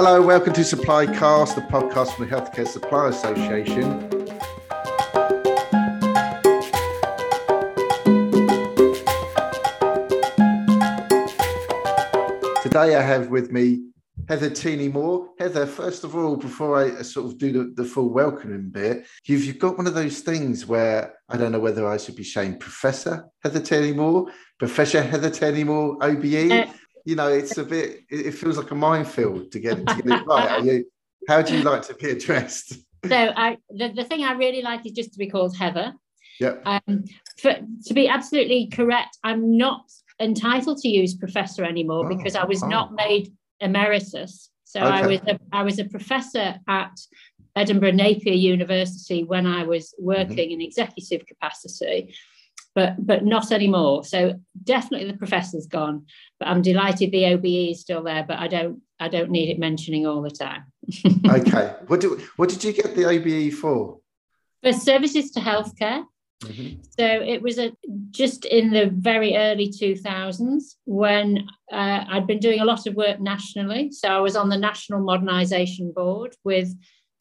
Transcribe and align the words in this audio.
Hello, 0.00 0.22
welcome 0.22 0.52
to 0.52 0.62
Supply 0.62 1.06
Cast, 1.06 1.56
the 1.56 1.62
podcast 1.62 2.14
from 2.14 2.28
the 2.28 2.36
Healthcare 2.36 2.68
Supply 2.68 3.08
Association. 3.08 4.08
Today 12.62 12.94
I 12.94 13.02
have 13.02 13.26
with 13.30 13.50
me 13.50 13.88
Heather 14.28 14.50
Tierney-Moore. 14.50 15.30
Heather, 15.40 15.66
first 15.66 16.04
of 16.04 16.14
all, 16.14 16.36
before 16.36 16.78
I 16.78 17.02
sort 17.02 17.26
of 17.26 17.36
do 17.36 17.50
the, 17.50 17.82
the 17.82 17.84
full 17.84 18.10
welcoming 18.10 18.70
bit, 18.70 19.04
you've, 19.26 19.44
you've 19.44 19.58
got 19.58 19.76
one 19.76 19.88
of 19.88 19.94
those 19.94 20.20
things 20.20 20.64
where 20.64 21.14
I 21.28 21.36
don't 21.36 21.50
know 21.50 21.58
whether 21.58 21.88
I 21.88 21.96
should 21.96 22.14
be 22.14 22.22
saying 22.22 22.60
Professor 22.60 23.26
Heather 23.42 23.58
Tierney-Moore, 23.58 24.30
Professor 24.60 25.02
Heather 25.02 25.30
Tierney-Moore, 25.30 25.96
OBE. 26.00 26.52
Uh, 26.52 26.66
you 27.08 27.16
know, 27.16 27.28
it's 27.28 27.56
a 27.56 27.64
bit, 27.64 28.04
it 28.10 28.32
feels 28.32 28.58
like 28.58 28.70
a 28.70 28.74
minefield 28.74 29.50
to 29.52 29.58
get, 29.58 29.76
to 29.78 29.94
get 30.02 30.06
it 30.06 30.26
right. 30.26 30.50
Are 30.50 30.60
you, 30.60 30.84
how 31.26 31.40
do 31.40 31.56
you 31.56 31.62
like 31.62 31.80
to 31.88 31.94
be 31.94 32.10
addressed? 32.10 32.74
So 33.08 33.16
I, 33.34 33.56
the, 33.70 33.88
the 33.96 34.04
thing 34.04 34.24
I 34.24 34.32
really 34.32 34.60
like 34.60 34.84
is 34.84 34.92
just 34.92 35.14
to 35.14 35.18
be 35.18 35.30
called 35.30 35.56
Heather. 35.56 35.94
Yep. 36.38 36.62
Um, 36.66 37.04
for, 37.38 37.54
to 37.86 37.94
be 37.94 38.08
absolutely 38.08 38.66
correct, 38.66 39.16
I'm 39.24 39.56
not 39.56 39.90
entitled 40.20 40.78
to 40.82 40.88
use 40.88 41.14
professor 41.14 41.64
anymore 41.64 42.04
oh, 42.04 42.14
because 42.14 42.36
I 42.36 42.44
was 42.44 42.62
oh. 42.62 42.68
not 42.68 42.92
made 42.92 43.32
emeritus. 43.58 44.50
So 44.64 44.80
okay. 44.80 44.90
I 44.90 45.06
was 45.06 45.20
a, 45.26 45.40
I 45.50 45.62
was 45.62 45.78
a 45.78 45.86
professor 45.86 46.56
at 46.68 46.94
Edinburgh 47.56 47.92
Napier 47.92 48.34
University 48.34 49.24
when 49.24 49.46
I 49.46 49.64
was 49.64 49.94
working 49.98 50.50
mm-hmm. 50.50 50.60
in 50.60 50.60
executive 50.60 51.26
capacity, 51.26 52.14
but 52.78 52.94
but 53.04 53.24
not 53.24 53.50
anymore. 53.50 54.04
So 54.04 54.38
definitely 54.62 55.10
the 55.10 55.18
professor's 55.18 55.66
gone, 55.66 56.06
but 56.38 56.46
I'm 56.46 56.62
delighted 56.62 57.10
the 57.10 57.26
OBE 57.32 57.72
is 57.72 57.80
still 57.80 58.04
there. 58.04 58.24
But 58.26 58.38
I 58.38 58.46
don't 58.46 58.82
I 59.00 59.08
don't 59.08 59.30
need 59.30 59.50
it 59.50 59.58
mentioning 59.58 60.06
all 60.06 60.22
the 60.22 60.30
time. 60.30 60.62
okay, 61.28 61.74
what 61.88 62.00
do 62.00 62.20
what 62.36 62.48
did 62.48 62.62
you 62.62 62.72
get 62.72 62.94
the 62.94 63.06
OBE 63.12 63.52
for? 63.52 63.98
For 64.62 64.72
services 64.72 65.32
to 65.32 65.40
healthcare. 65.40 66.04
Mm-hmm. 66.44 66.82
So 66.96 67.04
it 67.04 67.42
was 67.42 67.58
a, 67.58 67.72
just 68.10 68.44
in 68.44 68.70
the 68.70 68.90
very 68.94 69.36
early 69.36 69.70
2000s 69.70 70.76
when 70.84 71.48
uh, 71.72 72.04
I'd 72.08 72.28
been 72.28 72.38
doing 72.38 72.60
a 72.60 72.64
lot 72.64 72.86
of 72.86 72.94
work 72.94 73.18
nationally. 73.18 73.90
So 73.90 74.08
I 74.08 74.20
was 74.20 74.36
on 74.36 74.48
the 74.48 74.56
National 74.56 75.00
Modernisation 75.00 75.92
Board 75.92 76.36
with 76.44 76.72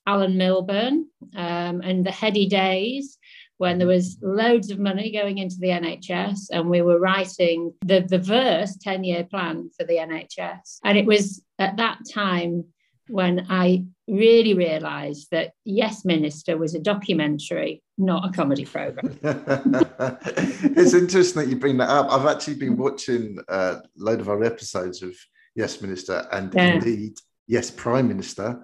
Alan 0.06 0.38
Milburn 0.38 1.08
um, 1.36 1.82
and 1.82 2.06
the 2.06 2.12
heady 2.12 2.48
days 2.48 3.17
when 3.58 3.78
there 3.78 3.88
mm-hmm. 3.88 3.96
was 3.96 4.18
loads 4.22 4.72
of 4.72 4.80
money 4.80 5.12
going 5.12 5.38
into 5.40 5.58
the 5.60 5.68
NHS 5.68 6.48
and 6.52 6.70
we 6.70 6.82
were 6.82 7.00
writing 7.00 7.74
the, 7.86 8.02
the 8.02 8.20
verse 8.20 8.78
10 8.78 9.04
year 9.04 9.24
plan 9.24 9.70
for 9.78 9.86
the 9.86 9.96
NHS. 9.96 10.80
And 10.84 10.98
it 10.98 11.06
was 11.06 11.44
at 11.60 11.78
that 11.78 12.00
time 12.14 12.66
when 13.10 13.46
I 13.50 13.86
really 14.08 14.54
realised 14.54 15.30
that 15.32 15.54
Yes 15.66 16.06
Minister 16.06 16.58
was 16.58 16.76
a 16.76 16.80
documentary, 16.80 17.82
not 17.98 18.28
a 18.28 18.32
comedy 18.32 18.66
programme. 18.66 19.18
it's 19.24 20.94
interesting 20.94 21.42
that 21.42 21.50
you 21.50 21.56
bring 21.56 21.78
that 21.78 21.90
up. 21.90 22.12
I've 22.12 22.28
actually 22.28 22.56
been 22.56 22.74
mm-hmm. 22.74 22.84
watching 22.84 23.40
a 23.48 23.78
load 23.96 24.22
of 24.22 24.30
our 24.30 24.44
episodes 24.44 25.02
of 25.02 25.16
Yes 25.56 25.82
Minister 25.82 26.28
and 26.32 26.54
yeah. 26.54 26.74
indeed 26.76 27.18
Yes 27.48 27.72
Prime 27.72 28.08
Minister 28.08 28.64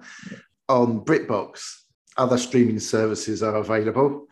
on 0.70 1.02
BritBox. 1.02 1.62
Other 2.16 2.38
streaming 2.38 2.80
services 2.80 3.42
are 3.42 3.56
available. 3.56 4.28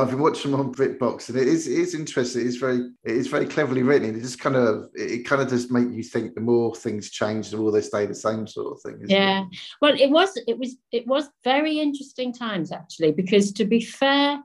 I've 0.00 0.10
been 0.10 0.20
watching 0.20 0.50
them 0.50 0.60
on 0.60 0.74
BritBox, 0.74 1.28
and 1.28 1.38
it 1.38 1.48
is 1.48 1.66
it 1.66 1.78
is 1.78 1.94
interesting. 1.94 2.46
It's 2.46 2.56
very 2.56 2.90
it 3.04 3.16
is 3.16 3.26
very 3.26 3.46
cleverly 3.46 3.82
written. 3.82 4.16
It 4.16 4.20
just 4.20 4.40
kind 4.40 4.56
of 4.56 4.88
it 4.94 5.26
kind 5.26 5.42
of 5.42 5.48
does 5.48 5.70
make 5.70 5.90
you 5.90 6.02
think. 6.02 6.34
The 6.34 6.40
more 6.40 6.74
things 6.74 7.10
change, 7.10 7.50
the 7.50 7.56
more 7.56 7.72
they 7.72 7.80
stay 7.80 8.06
the 8.06 8.14
same, 8.14 8.46
sort 8.46 8.72
of 8.72 8.82
thing. 8.82 9.02
yeah. 9.06 9.42
It? 9.42 9.58
Well, 9.80 9.94
it 9.98 10.10
was 10.10 10.38
it 10.46 10.58
was 10.58 10.76
it 10.92 11.06
was 11.06 11.28
very 11.44 11.78
interesting 11.78 12.32
times 12.32 12.72
actually, 12.72 13.12
because 13.12 13.52
to 13.52 13.64
be 13.64 13.80
fair 13.80 14.42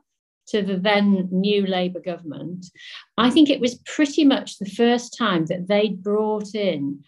to 0.48 0.62
the 0.62 0.76
then 0.76 1.28
new 1.30 1.66
Labour 1.66 2.00
government, 2.00 2.66
I 3.16 3.30
think 3.30 3.48
it 3.48 3.60
was 3.60 3.76
pretty 3.86 4.24
much 4.24 4.58
the 4.58 4.70
first 4.70 5.16
time 5.16 5.46
that 5.46 5.68
they'd 5.68 6.02
brought 6.02 6.54
in 6.54 7.04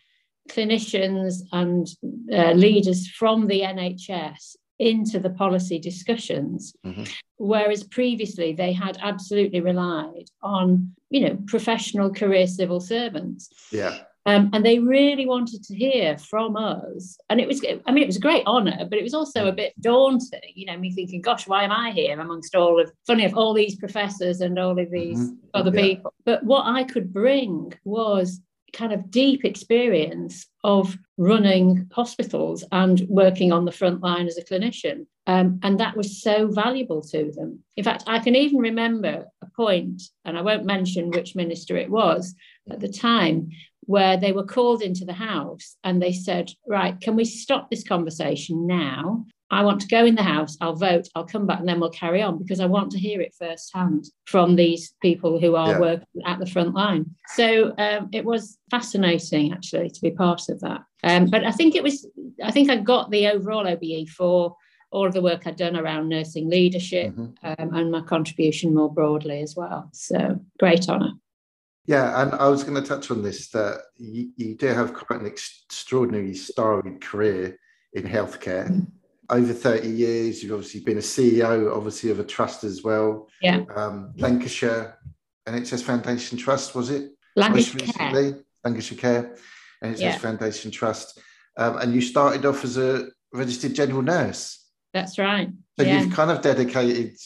clinicians 0.49 1.43
and 1.53 1.89
uh, 2.33 2.53
leaders 2.53 3.09
from 3.09 3.47
the 3.47 3.63
NHS 3.63 4.57
into 4.79 5.19
the 5.19 5.31
policy 5.31 5.79
discussions 5.79 6.75
mm-hmm. 6.85 7.05
whereas 7.39 7.85
previously 7.85 8.53
they 8.53 8.73
had 8.73 8.99
absolutely 9.03 9.61
relied 9.61 10.27
on 10.43 10.95
you 11.11 11.21
know 11.21 11.39
professional 11.47 12.11
career 12.13 12.47
civil 12.47 12.81
servants 12.81 13.49
yeah 13.71 13.99
um, 14.27 14.51
and 14.53 14.67
they 14.67 14.81
really 14.81 15.25
wanted 15.25 15.63
to 15.63 15.75
hear 15.75 16.19
from 16.19 16.57
us 16.57 17.17
and 17.31 17.41
it 17.41 17.49
was 17.49 17.65
i 17.87 17.93
mean 17.93 18.03
it 18.03 18.09
was 18.09 18.17
a 18.17 18.21
great 18.21 18.43
honor 18.45 18.85
but 18.89 18.99
it 18.99 19.03
was 19.03 19.15
also 19.15 19.47
a 19.47 19.53
bit 19.53 19.73
daunting 19.81 20.41
you 20.55 20.67
know 20.67 20.77
me 20.77 20.93
thinking 20.93 21.23
gosh 21.23 21.47
why 21.47 21.65
am 21.65 21.73
i 21.73 21.91
here 21.93 22.21
amongst 22.21 22.55
all 22.55 22.81
of 22.81 22.93
funny 23.07 23.25
of 23.25 23.35
all 23.35 23.55
these 23.55 23.77
professors 23.77 24.41
and 24.41 24.59
all 24.59 24.79
of 24.79 24.91
these 24.91 25.19
mm-hmm. 25.19 25.37
other 25.55 25.71
yeah. 25.75 25.81
people 25.81 26.13
but 26.25 26.43
what 26.45 26.67
i 26.67 26.83
could 26.85 27.13
bring 27.13 27.73
was 27.85 28.41
kind 28.77 28.93
of 28.93 29.11
deep 29.11 29.45
experience 29.45 30.47
of 30.63 30.97
running 31.17 31.89
hospitals 31.93 32.63
and 32.73 33.01
working 33.09 33.51
on 33.51 33.65
the 33.65 33.73
front 33.73 34.03
line 34.03 34.27
as 34.27 34.37
a 34.37 34.45
clinician. 34.45 35.07
Um, 35.27 35.59
and 35.63 35.81
that 35.81 35.97
was 35.97 36.23
so 36.23 36.47
valuable 36.49 37.01
to 37.03 37.33
them. 37.33 37.61
In 37.77 37.85
fact, 37.85 38.05
I 38.07 38.19
can 38.19 38.37
even 38.37 38.59
remember 38.59 39.27
a 39.43 39.47
point, 39.57 40.03
and 40.25 40.37
I 40.37 40.43
won't 40.43 40.67
mention 40.67 41.11
which 41.11 41.35
minister 41.35 41.77
it 41.77 41.91
was 41.91 42.35
at 42.71 42.81
the 42.81 42.89
time, 42.89 43.49
where 43.81 44.17
they 44.17 44.33
were 44.33 44.45
called 44.45 44.83
into 44.83 45.05
the 45.05 45.13
house 45.13 45.77
and 45.83 46.03
they 46.03 46.13
said, 46.13 46.51
Right, 46.67 47.01
can 47.01 47.17
we 47.17 47.25
stop 47.25 47.71
this 47.71 47.85
conversation 47.85 48.67
now? 48.67 49.25
I 49.51 49.63
want 49.63 49.81
to 49.83 49.87
go 49.87 50.05
in 50.05 50.17
the 50.17 50.23
house, 50.23 50.57
I'll 50.61 50.75
vote, 50.75 51.09
I'll 51.15 51.27
come 51.27 51.47
back, 51.47 51.61
and 51.61 51.69
then 51.69 51.79
we'll 51.79 51.91
carry 51.91 52.21
on 52.21 52.39
because 52.39 52.59
I 52.59 52.67
want 52.67 52.91
to 52.93 52.99
hear 52.99 53.21
it 53.21 53.35
firsthand 53.39 54.07
from 54.25 54.57
these 54.57 54.95
people 55.01 55.39
who 55.39 55.55
are 55.55 55.73
yeah. 55.73 55.79
working 55.79 56.23
at 56.25 56.41
the 56.41 56.47
front 56.47 56.75
line. 56.75 57.15
So 57.35 57.73
um, 57.79 58.09
it 58.13 58.25
was 58.25 58.59
fascinating 58.71 59.53
actually 59.53 59.91
to 59.91 60.01
be 60.01 60.11
part 60.11 60.49
of 60.49 60.61
that. 60.61 60.83
Um, 61.05 61.27
but 61.27 61.45
I 61.45 61.53
think 61.53 61.77
it 61.77 61.83
was, 61.85 62.09
I 62.43 62.51
think 62.51 62.71
I 62.71 62.77
got 62.77 63.11
the 63.11 63.29
overall 63.29 63.69
OBE 63.69 64.09
for 64.09 64.57
all 64.91 65.07
of 65.07 65.15
the 65.15 65.23
work 65.23 65.47
I'd 65.47 65.57
done 65.57 65.77
around 65.77 66.09
nursing 66.09 66.51
leadership 66.51 67.15
mm-hmm. 67.15 67.63
um, 67.63 67.75
and 67.75 67.93
my 67.93 68.01
contribution 68.01 68.75
more 68.75 68.93
broadly 68.93 69.43
as 69.43 69.55
well. 69.55 69.91
So 69.93 70.41
great 70.59 70.89
honour. 70.89 71.13
Yeah, 71.87 72.21
and 72.21 72.35
I 72.35 72.49
was 72.49 72.65
going 72.65 72.83
to 72.83 72.89
touch 72.89 73.13
on 73.13 73.23
this 73.23 73.49
that 73.51 73.83
you, 73.97 74.31
you 74.37 74.57
do 74.57 74.67
have 74.67 74.93
quite 74.93 75.21
an 75.21 75.27
extraordinary 75.27 76.35
storied 76.35 77.01
career 77.01 77.61
in 77.93 78.03
healthcare. 78.03 78.69
Mm-hmm 78.69 78.97
over 79.31 79.53
30 79.53 79.89
years. 79.89 80.43
You've 80.43 80.53
obviously 80.53 80.81
been 80.81 80.99
a 80.99 81.01
CEO, 81.01 81.75
obviously, 81.75 82.11
of 82.11 82.21
a 82.21 82.25
trust 82.25 82.65
as 82.65 82.83
well. 82.83 83.29
Yeah. 83.43 83.65
Um, 83.75 84.13
Lancashire 84.17 84.99
NHS 85.47 85.83
Foundation 85.83 86.39
Trust, 86.39 86.75
was 86.75 86.91
it? 86.91 87.13
Lancashire 87.37 87.87
Care. 87.93 88.39
Lancashire 88.65 88.99
Care 88.99 89.37
NHS 89.83 89.99
yeah. 90.01 90.19
Foundation 90.19 90.71
Trust. 90.71 91.21
Um, 91.57 91.79
and 91.79 91.95
you 91.95 92.01
started 92.01 92.45
off 92.45 92.65
as 92.65 92.77
a 92.77 93.09
registered 93.33 93.75
general 93.75 94.03
nurse. 94.03 94.65
That's 94.93 95.19
right. 95.19 95.51
So 95.79 95.85
yeah. 95.85 96.01
you've 96.01 96.13
kind 96.13 96.31
of 96.31 96.43
dedicated 96.43 97.17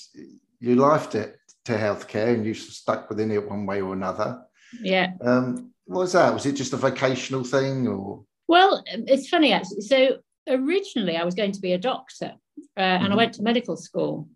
your 0.61 0.77
life 0.77 1.11
to, 1.11 1.33
to 1.67 1.73
healthcare 1.73 2.35
and 2.35 2.45
you've 2.45 2.59
stuck 2.59 3.09
within 3.09 3.31
it 3.31 3.49
one 3.49 3.67
way 3.67 3.81
or 3.81 3.93
another. 3.93 4.43
Yeah. 4.81 5.13
Um, 5.21 5.73
what 5.87 6.01
was 6.01 6.13
that? 6.13 6.33
Was 6.33 6.47
it 6.47 6.53
just 6.53 6.73
a 6.73 6.77
vocational 6.77 7.45
thing 7.45 7.89
or? 7.89 8.25
Well, 8.49 8.83
it's 8.87 9.29
funny 9.29 9.53
actually. 9.53 9.83
So 9.83 10.19
originally 10.51 11.17
I 11.17 11.25
was 11.25 11.35
going 11.35 11.53
to 11.53 11.61
be 11.61 11.73
a 11.73 11.79
doctor, 11.79 12.33
uh, 12.77 12.81
and 12.81 13.05
mm-hmm. 13.05 13.13
I 13.13 13.17
went 13.17 13.35
to 13.35 13.43
medical 13.43 13.77
school. 13.77 14.29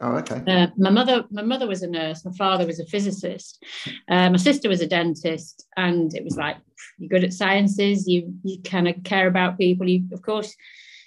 Oh, 0.00 0.16
okay. 0.16 0.42
Uh, 0.46 0.66
my 0.76 0.90
mother, 0.90 1.24
my 1.30 1.42
mother 1.42 1.68
was 1.68 1.82
a 1.82 1.86
nurse. 1.86 2.24
My 2.24 2.32
father 2.32 2.66
was 2.66 2.80
a 2.80 2.86
physicist. 2.86 3.64
Uh, 4.08 4.30
my 4.30 4.36
sister 4.36 4.68
was 4.68 4.80
a 4.80 4.86
dentist, 4.86 5.66
and 5.76 6.12
it 6.14 6.24
was 6.24 6.36
like 6.36 6.56
you're 6.98 7.08
good 7.08 7.24
at 7.24 7.32
sciences. 7.32 8.08
You 8.08 8.34
you 8.42 8.60
kind 8.62 8.88
of 8.88 8.96
care 9.04 9.28
about 9.28 9.58
people. 9.58 9.88
You, 9.88 10.02
of 10.12 10.22
course, 10.22 10.54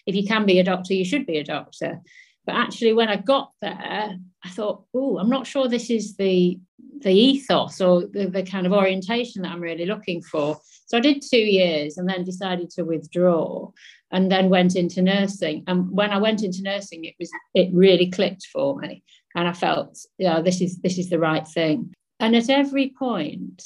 if 0.05 0.15
you 0.15 0.25
can 0.25 0.45
be 0.45 0.59
a 0.59 0.63
doctor, 0.63 0.93
you 0.93 1.05
should 1.05 1.25
be 1.25 1.37
a 1.37 1.43
doctor. 1.43 2.01
But 2.45 2.55
actually, 2.55 2.93
when 2.93 3.09
I 3.09 3.15
got 3.17 3.51
there, 3.61 4.17
I 4.43 4.49
thought, 4.49 4.85
oh, 4.93 5.17
I'm 5.17 5.29
not 5.29 5.47
sure 5.47 5.67
this 5.67 5.89
is 5.89 6.15
the 6.15 6.59
the 7.01 7.11
ethos 7.11 7.81
or 7.81 8.07
the, 8.07 8.27
the 8.27 8.43
kind 8.43 8.65
of 8.65 8.73
orientation 8.73 9.41
that 9.41 9.51
I'm 9.51 9.61
really 9.61 9.85
looking 9.85 10.21
for. 10.21 10.59
So 10.85 10.97
I 10.97 11.01
did 11.01 11.21
two 11.21 11.37
years 11.37 11.97
and 11.97 12.07
then 12.07 12.23
decided 12.23 12.69
to 12.71 12.83
withdraw 12.83 13.71
and 14.11 14.31
then 14.31 14.49
went 14.49 14.75
into 14.75 15.01
nursing. 15.01 15.63
And 15.67 15.91
when 15.91 16.11
I 16.11 16.17
went 16.17 16.43
into 16.43 16.61
nursing, 16.61 17.05
it 17.05 17.15
was 17.19 17.29
it 17.53 17.69
really 17.73 18.09
clicked 18.09 18.45
for 18.45 18.77
me. 18.77 19.03
And 19.35 19.47
I 19.47 19.53
felt, 19.53 19.97
yeah, 20.17 20.41
this 20.41 20.61
is 20.61 20.77
this 20.77 20.97
is 20.97 21.09
the 21.09 21.19
right 21.19 21.47
thing. 21.47 21.93
And 22.19 22.35
at 22.35 22.49
every 22.49 22.93
point, 22.97 23.63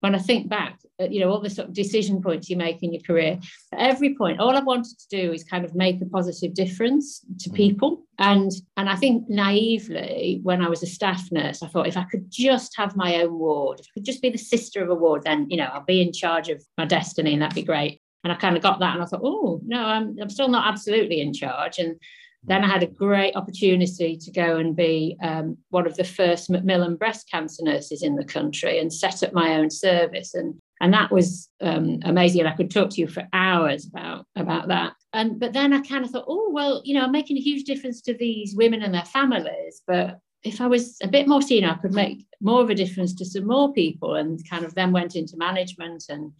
when 0.00 0.14
I 0.14 0.18
think 0.18 0.48
back, 0.48 0.78
you 0.98 1.20
know, 1.20 1.30
all 1.30 1.40
the 1.40 1.50
sort 1.50 1.68
of 1.68 1.74
decision 1.74 2.22
points 2.22 2.48
you 2.48 2.56
make 2.56 2.82
in 2.82 2.92
your 2.92 3.02
career, 3.02 3.38
at 3.72 3.90
every 3.90 4.16
point, 4.16 4.38
all 4.38 4.56
I 4.56 4.60
wanted 4.60 4.96
to 4.98 5.08
do 5.08 5.32
is 5.32 5.42
kind 5.42 5.64
of 5.64 5.74
make 5.74 6.00
a 6.00 6.06
positive 6.06 6.54
difference 6.54 7.20
to 7.40 7.48
mm-hmm. 7.48 7.56
people. 7.56 8.02
And 8.18 8.50
and 8.76 8.88
I 8.88 8.96
think 8.96 9.28
naively, 9.28 10.40
when 10.42 10.62
I 10.62 10.68
was 10.68 10.82
a 10.82 10.86
staff 10.86 11.30
nurse, 11.32 11.62
I 11.62 11.68
thought 11.68 11.88
if 11.88 11.96
I 11.96 12.04
could 12.04 12.30
just 12.30 12.76
have 12.76 12.96
my 12.96 13.22
own 13.22 13.38
ward, 13.38 13.80
if 13.80 13.86
I 13.86 13.94
could 13.94 14.04
just 14.04 14.22
be 14.22 14.30
the 14.30 14.38
sister 14.38 14.82
of 14.82 14.90
a 14.90 14.94
ward, 14.94 15.22
then 15.24 15.46
you 15.50 15.56
know, 15.56 15.68
I'll 15.72 15.84
be 15.84 16.00
in 16.00 16.12
charge 16.12 16.48
of 16.48 16.62
my 16.76 16.84
destiny 16.84 17.32
and 17.32 17.42
that'd 17.42 17.54
be 17.54 17.62
great. 17.62 18.00
And 18.24 18.32
I 18.32 18.36
kind 18.36 18.56
of 18.56 18.62
got 18.62 18.80
that 18.80 18.94
and 18.94 19.02
I 19.02 19.06
thought, 19.06 19.20
oh, 19.22 19.60
no, 19.64 19.84
I'm, 19.84 20.16
I'm 20.20 20.30
still 20.30 20.48
not 20.48 20.66
absolutely 20.66 21.20
in 21.20 21.32
charge. 21.32 21.78
And 21.78 21.96
then 22.44 22.64
I 22.64 22.68
had 22.68 22.82
a 22.82 22.86
great 22.86 23.34
opportunity 23.36 24.16
to 24.16 24.30
go 24.30 24.56
and 24.56 24.76
be 24.76 25.16
um, 25.22 25.58
one 25.70 25.86
of 25.86 25.96
the 25.96 26.04
first 26.04 26.48
Macmillan 26.48 26.96
breast 26.96 27.28
cancer 27.30 27.64
nurses 27.64 28.02
in 28.02 28.14
the 28.14 28.24
country 28.24 28.78
and 28.78 28.92
set 28.92 29.22
up 29.22 29.32
my 29.32 29.56
own 29.56 29.70
service. 29.70 30.34
And 30.34 30.54
and 30.80 30.94
that 30.94 31.10
was 31.10 31.48
um, 31.60 31.98
amazing. 32.04 32.40
And 32.40 32.48
I 32.48 32.54
could 32.54 32.70
talk 32.70 32.90
to 32.90 33.00
you 33.00 33.08
for 33.08 33.26
hours 33.32 33.86
about 33.86 34.26
about 34.36 34.68
that. 34.68 34.92
And 35.12 35.40
but 35.40 35.52
then 35.52 35.72
I 35.72 35.80
kind 35.80 36.04
of 36.04 36.10
thought, 36.10 36.26
oh 36.28 36.50
well, 36.52 36.80
you 36.84 36.94
know, 36.94 37.02
I'm 37.02 37.12
making 37.12 37.36
a 37.36 37.42
huge 37.42 37.64
difference 37.64 38.00
to 38.02 38.14
these 38.14 38.54
women 38.54 38.82
and 38.82 38.94
their 38.94 39.04
families. 39.04 39.82
But 39.86 40.20
if 40.44 40.60
I 40.60 40.68
was 40.68 40.96
a 41.02 41.08
bit 41.08 41.26
more 41.26 41.42
senior, 41.42 41.70
I 41.70 41.82
could 41.82 41.92
make 41.92 42.24
more 42.40 42.62
of 42.62 42.70
a 42.70 42.74
difference 42.74 43.12
to 43.14 43.24
some 43.24 43.46
more 43.46 43.72
people. 43.72 44.14
And 44.14 44.48
kind 44.48 44.64
of 44.64 44.76
then 44.76 44.92
went 44.92 45.16
into 45.16 45.36
management 45.36 46.04
and 46.08 46.32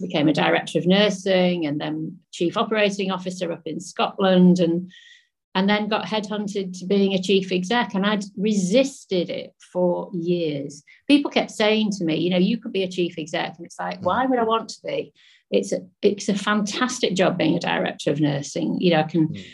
became 0.00 0.28
a 0.28 0.32
director 0.32 0.78
of 0.78 0.86
nursing 0.86 1.66
and 1.66 1.80
then 1.80 2.18
chief 2.32 2.56
operating 2.56 3.10
officer 3.10 3.50
up 3.52 3.62
in 3.64 3.80
Scotland 3.80 4.58
and 4.60 4.90
and 5.58 5.68
then 5.68 5.88
got 5.88 6.06
headhunted 6.06 6.78
to 6.78 6.86
being 6.86 7.14
a 7.14 7.20
chief 7.20 7.50
exec 7.50 7.92
and 7.92 8.06
I'd 8.06 8.22
resisted 8.36 9.28
it 9.28 9.54
for 9.72 10.08
years. 10.14 10.84
People 11.08 11.32
kept 11.32 11.50
saying 11.50 11.90
to 11.98 12.04
me, 12.04 12.14
you 12.14 12.30
know, 12.30 12.38
you 12.38 12.58
could 12.58 12.70
be 12.70 12.84
a 12.84 12.88
chief 12.88 13.18
exec 13.18 13.56
and 13.56 13.66
it's 13.66 13.76
like, 13.76 13.98
why 14.06 14.24
would 14.24 14.38
I 14.38 14.44
want 14.44 14.68
to 14.68 14.82
be? 14.84 15.12
It's 15.50 15.72
a 15.72 15.80
it's 16.00 16.28
a 16.28 16.34
fantastic 16.38 17.16
job 17.16 17.38
being 17.38 17.56
a 17.56 17.60
director 17.60 18.12
of 18.12 18.20
nursing. 18.20 18.80
You 18.80 18.92
know, 18.92 19.00
I 19.00 19.02
can 19.02 19.30
mm. 19.30 19.44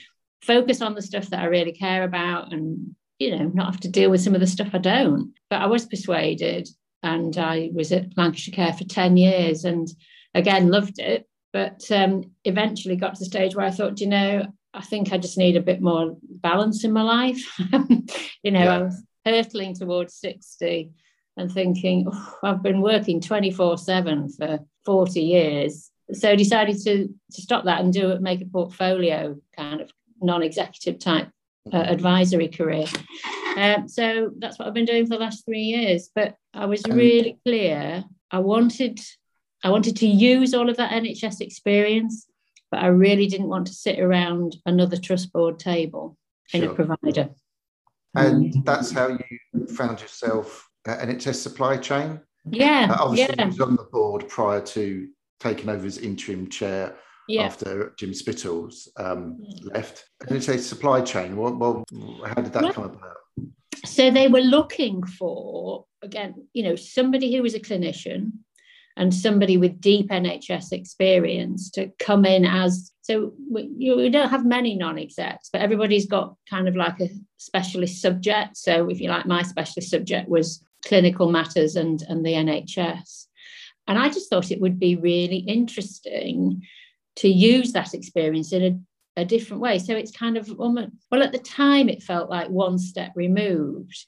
focus 0.43 0.83
on 0.83 0.95
the 0.95 1.01
stuff 1.01 1.31
that 1.31 1.41
I 1.41 1.47
really 1.47 1.73
care 1.73 2.03
about 2.03 2.53
and 2.53 2.95
you 3.19 3.35
know, 3.35 3.51
not 3.55 3.73
have 3.73 3.81
to 3.81 3.89
deal 3.89 4.11
with 4.11 4.21
some 4.21 4.35
of 4.35 4.43
the 4.43 4.47
stuff 4.47 4.75
I 4.75 4.79
don't. 4.79 5.33
But 5.49 5.63
I 5.63 5.67
was 5.67 5.87
persuaded 5.87 6.69
and 7.03 7.39
I 7.39 7.71
was 7.73 7.93
at 7.93 8.15
Lancashire 8.15 8.53
Care 8.55 8.75
for 8.75 8.85
10 8.85 9.17
years 9.17 9.65
and 9.65 9.89
again 10.35 10.69
loved 10.69 10.99
it 10.99 11.27
but 11.55 11.89
um, 11.93 12.33
eventually 12.45 12.97
got 12.97 13.15
to 13.15 13.21
the 13.21 13.27
stage 13.27 13.55
where 13.55 13.65
I 13.65 13.71
thought, 13.71 14.01
you 14.01 14.09
know, 14.09 14.45
I 14.75 14.83
think 14.83 15.13
I 15.13 15.19
just 15.19 15.39
need 15.39 15.57
a 15.57 15.63
bit 15.63 15.81
more 15.81 16.17
balance 16.23 16.85
in 16.85 16.93
my 16.93 17.03
life. 17.03 17.59
you 18.43 18.51
know, 18.51 18.65
yeah. 18.65 18.75
I 18.75 18.83
was 18.83 19.03
hurtling 19.25 19.75
towards 19.75 20.15
60 20.17 20.91
and 21.37 21.51
thinking, 21.51 22.09
oh, 22.11 22.35
I've 22.43 22.63
been 22.63 22.81
working 22.81 23.21
24 23.21 23.79
7 23.79 24.29
for 24.31 24.59
40 24.85 25.21
years. 25.21 25.91
So 26.13 26.37
decided 26.37 26.77
to, 26.83 27.07
to 27.07 27.43
stop 27.43 27.65
that 27.65 27.81
and 27.81 27.93
do 27.93 28.11
it, 28.11 28.21
make 28.21 28.43
a 28.43 28.47
portfolio 28.47 29.37
kind 29.57 29.81
of 29.81 29.91
non 30.21 30.43
executive 30.43 30.99
type 30.99 31.31
uh, 31.73 31.77
mm-hmm. 31.77 31.93
advisory 31.93 32.49
career. 32.49 32.87
Um, 33.57 33.89
so 33.89 34.33
that's 34.39 34.59
what 34.59 34.67
I've 34.67 34.75
been 34.75 34.85
doing 34.85 35.07
for 35.07 35.15
the 35.15 35.21
last 35.21 35.45
three 35.47 35.63
years. 35.63 36.11
But 36.15 36.35
I 36.53 36.67
was 36.67 36.83
really 36.89 37.39
clear. 37.47 38.05
I 38.31 38.41
wanted, 38.41 38.99
I 39.63 39.71
wanted 39.71 39.97
to 39.99 40.07
use 40.07 40.53
all 40.53 40.69
of 40.69 40.77
that 40.77 40.91
NHS 40.91 41.41
experience 41.41 42.27
but 42.75 42.83
I 42.83 42.89
really 42.89 43.29
didn't 43.29 43.47
want 43.47 43.69
to 43.69 43.73
sit 43.73 44.01
around 44.01 44.57
another 44.67 44.97
trust 44.97 45.33
board 45.33 45.61
table 45.61 46.17
in 46.53 46.63
sure. 46.63 46.73
a 46.73 46.75
provider. 46.75 47.31
And 48.17 48.53
mm. 48.53 48.65
that's 48.65 48.91
how 48.91 49.11
you 49.11 49.67
found 49.69 50.01
yourself 50.01 50.69
at 50.85 50.99
NHS 51.09 51.37
supply 51.37 51.77
chain? 51.77 52.21
Yeah. 52.51 52.89
Uh, 52.91 53.05
obviously, 53.05 53.37
yeah. 53.39 53.45
you 53.45 53.51
was 53.51 53.61
on 53.61 53.77
the 53.77 53.85
board 53.85 54.29
prior 54.29 54.61
to 54.61 55.09
taking 55.39 55.69
over 55.69 55.87
as 55.87 55.99
interim 55.99 56.51
chair 56.51 56.97
yeah. 57.29 57.43
after 57.43 57.95
Jim 57.97 58.13
Spittles 58.13 58.89
um, 58.97 59.41
left. 59.63 60.07
NHS 60.25 60.63
supply 60.63 61.01
chain, 61.01 61.37
well, 61.37 61.55
well 61.55 61.85
how 62.27 62.43
did 62.43 62.53
that 62.55 62.63
well, 62.65 62.73
come 62.73 62.85
about? 62.87 63.19
So 63.85 64.11
they 64.11 64.27
were 64.27 64.41
looking 64.41 65.05
for, 65.05 65.85
again, 66.03 66.49
you 66.53 66.65
know, 66.65 66.75
somebody 66.75 67.37
who 67.37 67.43
was 67.43 67.55
a 67.55 67.61
clinician 67.61 68.33
and 68.97 69.13
somebody 69.13 69.57
with 69.57 69.81
deep 69.81 70.11
NHS 70.11 70.73
experience 70.73 71.71
to 71.71 71.91
come 71.99 72.25
in 72.25 72.45
as 72.45 72.93
so 73.03 73.35
we, 73.51 73.71
you, 73.77 73.97
we 73.97 74.09
don't 74.09 74.31
have 74.31 74.47
many 74.47 74.77
non-execs, 74.77 75.51
but 75.53 75.61
everybody's 75.61 76.07
got 76.07 76.37
kind 76.49 76.69
of 76.69 76.75
like 76.75 76.99
a 77.03 77.11
specialist 77.37 78.01
subject. 78.01 78.57
So 78.57 78.89
if 78.89 78.99
you 78.99 79.11
like, 79.11 79.27
my 79.27 79.43
specialist 79.43 79.91
subject 79.91 80.27
was 80.27 80.65
clinical 80.87 81.31
matters 81.31 81.77
and 81.77 82.03
and 82.09 82.25
the 82.25 82.33
NHS, 82.33 83.27
and 83.87 83.99
I 83.99 84.09
just 84.09 84.31
thought 84.31 84.51
it 84.51 84.61
would 84.61 84.79
be 84.79 84.97
really 84.97 85.39
interesting 85.39 86.63
to 87.17 87.29
use 87.29 87.73
that 87.73 87.93
experience 87.93 88.53
in 88.53 88.63
a, 89.17 89.21
a 89.21 89.25
different 89.25 89.61
way. 89.61 89.79
So 89.79 89.95
it's 89.95 90.11
kind 90.11 90.39
of 90.39 90.51
almost 90.59 90.93
well 91.11 91.23
at 91.23 91.33
the 91.33 91.39
time 91.39 91.91
it 91.91 92.03
felt 92.03 92.31
like 92.31 92.49
one 92.49 92.79
step 92.79 93.13
removed 93.15 94.07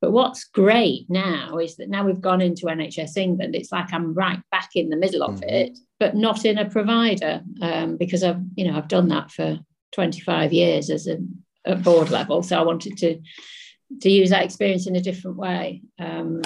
but 0.00 0.12
what's 0.12 0.44
great 0.44 1.08
now 1.08 1.58
is 1.58 1.76
that 1.76 1.88
now 1.88 2.04
we've 2.04 2.20
gone 2.20 2.40
into 2.40 2.66
NHS 2.66 3.16
England, 3.16 3.54
it's 3.54 3.72
like 3.72 3.92
I'm 3.92 4.14
right 4.14 4.40
back 4.50 4.70
in 4.74 4.90
the 4.90 4.96
middle 4.96 5.22
of 5.22 5.36
mm-hmm. 5.36 5.48
it, 5.48 5.78
but 5.98 6.14
not 6.14 6.44
in 6.44 6.58
a 6.58 6.68
provider 6.68 7.42
um, 7.62 7.96
because 7.96 8.22
I've 8.22 8.40
you 8.54 8.70
know 8.70 8.76
I've 8.76 8.88
done 8.88 9.08
that 9.08 9.30
for 9.30 9.58
25 9.92 10.52
years 10.52 10.90
as 10.90 11.06
a 11.06 11.18
at 11.66 11.82
board 11.82 12.10
level. 12.10 12.42
So 12.42 12.58
I 12.58 12.62
wanted 12.62 12.96
to 12.98 13.20
to 14.00 14.10
use 14.10 14.30
that 14.30 14.44
experience 14.44 14.86
in 14.86 14.96
a 14.96 15.00
different 15.00 15.36
way. 15.36 15.82
Um, 15.98 16.42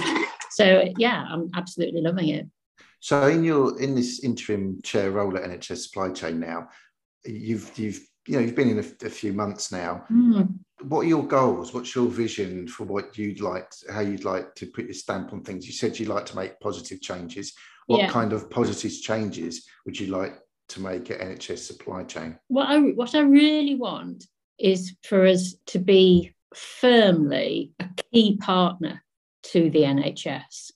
so 0.50 0.84
yeah, 0.98 1.26
I'm 1.28 1.50
absolutely 1.54 2.02
loving 2.02 2.28
it. 2.28 2.46
So 3.00 3.28
in 3.28 3.44
your 3.44 3.80
in 3.80 3.94
this 3.94 4.22
interim 4.22 4.80
chair 4.82 5.10
role 5.10 5.36
at 5.36 5.44
NHS 5.44 5.78
Supply 5.78 6.10
Chain 6.10 6.38
now, 6.38 6.68
you've 7.24 7.76
you've 7.78 8.06
you 8.26 8.34
know 8.34 8.40
you've 8.40 8.54
been 8.54 8.70
in 8.70 8.78
a, 8.78 9.06
a 9.06 9.10
few 9.10 9.32
months 9.32 9.72
now. 9.72 10.04
Mm 10.10 10.58
what 10.82 11.00
are 11.00 11.08
your 11.08 11.26
goals? 11.26 11.74
What's 11.74 11.94
your 11.94 12.08
vision 12.08 12.66
for 12.66 12.84
what 12.84 13.16
you'd 13.18 13.40
like, 13.40 13.72
how 13.90 14.00
you'd 14.00 14.24
like 14.24 14.54
to 14.56 14.66
put 14.66 14.86
your 14.86 14.94
stamp 14.94 15.32
on 15.32 15.42
things? 15.42 15.66
You 15.66 15.72
said 15.72 15.98
you'd 15.98 16.08
like 16.08 16.26
to 16.26 16.36
make 16.36 16.60
positive 16.60 17.00
changes. 17.00 17.52
What 17.86 18.00
yeah. 18.00 18.08
kind 18.08 18.32
of 18.32 18.50
positive 18.50 18.92
changes 19.00 19.66
would 19.84 19.98
you 19.98 20.08
like 20.08 20.38
to 20.70 20.80
make 20.80 21.10
at 21.10 21.20
NHS 21.20 21.58
supply 21.58 22.04
chain? 22.04 22.38
What 22.48 22.68
I 22.68 22.78
what 22.78 23.14
I 23.14 23.20
really 23.20 23.74
want 23.74 24.26
is 24.58 24.94
for 25.02 25.26
us 25.26 25.54
to 25.66 25.78
be 25.78 26.34
firmly 26.54 27.72
a 27.80 27.88
key 28.12 28.36
partner 28.36 29.02
to 29.42 29.70
the 29.70 29.82
NHS. 29.82 30.72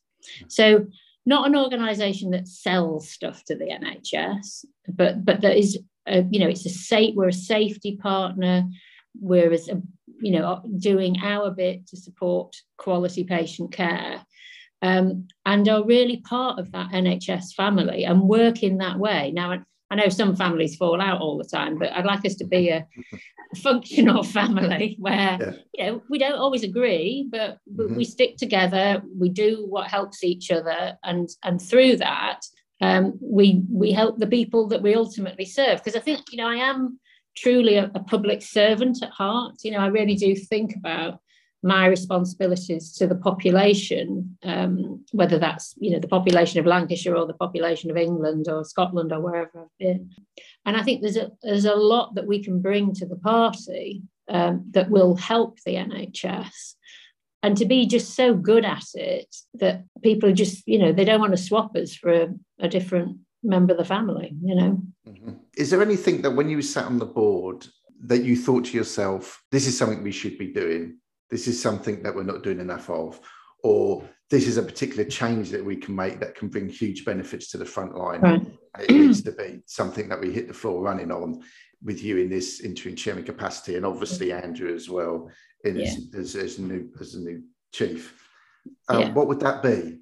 So 0.48 0.86
not 1.26 1.46
an 1.46 1.56
organisation 1.56 2.30
that 2.32 2.48
sells 2.48 3.10
stuff 3.10 3.44
to 3.44 3.56
the 3.56 3.66
NHS, 3.66 4.64
but 4.88 5.24
but 5.24 5.40
that 5.42 5.56
is 5.56 5.78
a, 6.06 6.22
you 6.30 6.40
know 6.40 6.48
it's 6.48 6.66
a 6.66 6.70
safe 6.70 7.14
we're 7.14 7.28
a 7.28 7.32
safety 7.32 7.96
partner 7.96 8.64
whereas 9.20 9.68
you 10.20 10.32
know 10.32 10.62
doing 10.78 11.16
our 11.22 11.50
bit 11.50 11.86
to 11.86 11.96
support 11.96 12.54
quality 12.76 13.24
patient 13.24 13.72
care 13.72 14.24
um, 14.84 15.28
and 15.46 15.66
are 15.68 15.84
really 15.84 16.18
part 16.18 16.58
of 16.58 16.70
that 16.72 16.90
NHS 16.90 17.54
family 17.54 18.04
and 18.04 18.20
work 18.20 18.62
in 18.62 18.76
that 18.78 18.98
way. 18.98 19.32
Now, 19.34 19.64
I 19.90 19.94
know 19.94 20.10
some 20.10 20.36
families 20.36 20.76
fall 20.76 21.00
out 21.00 21.22
all 21.22 21.38
the 21.38 21.44
time, 21.44 21.78
but 21.78 21.90
I'd 21.92 22.04
like 22.04 22.26
us 22.26 22.34
to 22.36 22.44
be 22.44 22.68
a, 22.68 22.86
functional 23.62 24.24
family 24.24 24.96
where 24.98 25.38
yeah. 25.40 25.52
you 25.74 25.84
know 25.86 26.02
we 26.10 26.18
don't 26.18 26.38
always 26.38 26.64
agree, 26.64 27.28
but, 27.30 27.58
but 27.68 27.86
mm-hmm. 27.86 27.96
we 27.96 28.04
stick 28.04 28.36
together. 28.36 29.00
We 29.16 29.28
do 29.28 29.66
what 29.68 29.86
helps 29.86 30.24
each 30.24 30.50
other, 30.50 30.98
and 31.04 31.28
and 31.44 31.62
through 31.62 31.98
that, 31.98 32.40
um, 32.84 33.18
we 33.20 33.62
we 33.70 33.92
help 33.92 34.18
the 34.18 34.26
people 34.26 34.68
that 34.68 34.82
we 34.82 34.94
ultimately 34.94 35.46
serve. 35.46 35.78
Because 35.78 35.96
I 35.96 36.00
think 36.00 36.20
you 36.30 36.38
know 36.38 36.48
I 36.48 36.56
am 36.56 36.98
truly 37.36 37.76
a, 37.76 37.90
a, 37.94 38.00
public 38.00 38.42
servant 38.42 39.02
at 39.02 39.10
heart. 39.10 39.56
You 39.64 39.72
know, 39.72 39.78
I 39.78 39.88
really 39.88 40.14
do 40.14 40.36
think 40.36 40.76
about 40.76 41.18
my 41.62 41.86
responsibilities 41.86 42.92
to 42.92 43.06
the 43.06 43.14
population, 43.14 44.36
um, 44.42 45.04
whether 45.12 45.38
that's 45.38 45.74
you 45.78 45.90
know 45.92 45.98
the 45.98 46.14
population 46.16 46.60
of 46.60 46.66
Lancashire 46.66 47.16
or 47.16 47.26
the 47.26 47.40
population 47.44 47.90
of 47.90 47.96
England 47.96 48.46
or 48.48 48.64
Scotland 48.64 49.12
or 49.12 49.20
wherever 49.20 49.62
I've 49.62 49.78
been. 49.78 50.10
And 50.66 50.76
I 50.76 50.82
think 50.82 51.00
there's 51.00 51.16
a 51.16 51.30
there's 51.42 51.64
a 51.64 51.74
lot 51.74 52.14
that 52.16 52.26
we 52.26 52.42
can 52.44 52.60
bring 52.60 52.92
to 52.94 53.06
the 53.06 53.16
party 53.16 54.02
um, 54.28 54.64
that 54.72 54.90
will 54.90 55.16
help 55.16 55.58
the 55.64 55.74
NHS. 55.74 56.74
And 57.44 57.58
to 57.58 57.66
be 57.66 57.84
just 57.84 58.14
so 58.14 58.34
good 58.34 58.64
at 58.64 58.86
it 58.94 59.36
that 59.60 59.84
people 60.02 60.30
are 60.30 60.32
just, 60.32 60.66
you 60.66 60.78
know, 60.78 60.92
they 60.92 61.04
don't 61.04 61.20
want 61.20 61.32
to 61.32 61.42
swap 61.42 61.76
us 61.76 61.94
for 61.94 62.10
a, 62.10 62.28
a 62.58 62.68
different 62.68 63.18
member 63.42 63.74
of 63.74 63.78
the 63.78 63.84
family, 63.84 64.34
you 64.42 64.54
know. 64.54 64.82
Mm-hmm. 65.06 65.32
Is 65.54 65.68
there 65.68 65.82
anything 65.82 66.22
that 66.22 66.30
when 66.30 66.48
you 66.48 66.62
sat 66.62 66.86
on 66.86 66.98
the 66.98 67.04
board 67.04 67.66
that 68.04 68.24
you 68.24 68.34
thought 68.34 68.64
to 68.64 68.76
yourself, 68.76 69.42
this 69.52 69.66
is 69.66 69.76
something 69.76 70.02
we 70.02 70.10
should 70.10 70.38
be 70.38 70.54
doing? 70.54 70.96
This 71.28 71.46
is 71.46 71.60
something 71.60 72.02
that 72.02 72.14
we're 72.14 72.22
not 72.22 72.42
doing 72.42 72.60
enough 72.60 72.88
of? 72.88 73.20
Or 73.62 74.08
this 74.30 74.48
is 74.48 74.56
a 74.56 74.62
particular 74.62 75.04
change 75.04 75.50
that 75.50 75.62
we 75.62 75.76
can 75.76 75.94
make 75.94 76.20
that 76.20 76.36
can 76.36 76.48
bring 76.48 76.70
huge 76.70 77.04
benefits 77.04 77.50
to 77.50 77.58
the 77.58 77.66
front 77.66 77.94
line. 77.94 78.22
Right. 78.22 78.46
It 78.78 78.90
needs 78.90 79.22
to 79.22 79.32
be 79.32 79.60
something 79.66 80.08
that 80.08 80.20
we 80.20 80.32
hit 80.32 80.48
the 80.48 80.54
floor 80.54 80.80
running 80.80 81.12
on 81.12 81.42
with 81.82 82.02
you 82.02 82.16
in 82.16 82.30
this 82.30 82.60
interim 82.60 82.96
chairman 82.96 83.24
capacity, 83.24 83.76
and 83.76 83.84
obviously 83.84 84.32
Andrew 84.32 84.74
as 84.74 84.88
well 84.88 85.30
in 85.64 85.76
yeah. 85.76 85.84
as, 85.84 86.08
as, 86.14 86.36
as, 86.36 86.58
a 86.58 86.62
new 86.62 86.90
as 87.00 87.14
a 87.14 87.20
new 87.20 87.42
chief. 87.72 88.14
Um, 88.88 89.00
yeah. 89.00 89.12
What 89.12 89.28
would 89.28 89.40
that 89.40 89.62
be? 89.62 90.00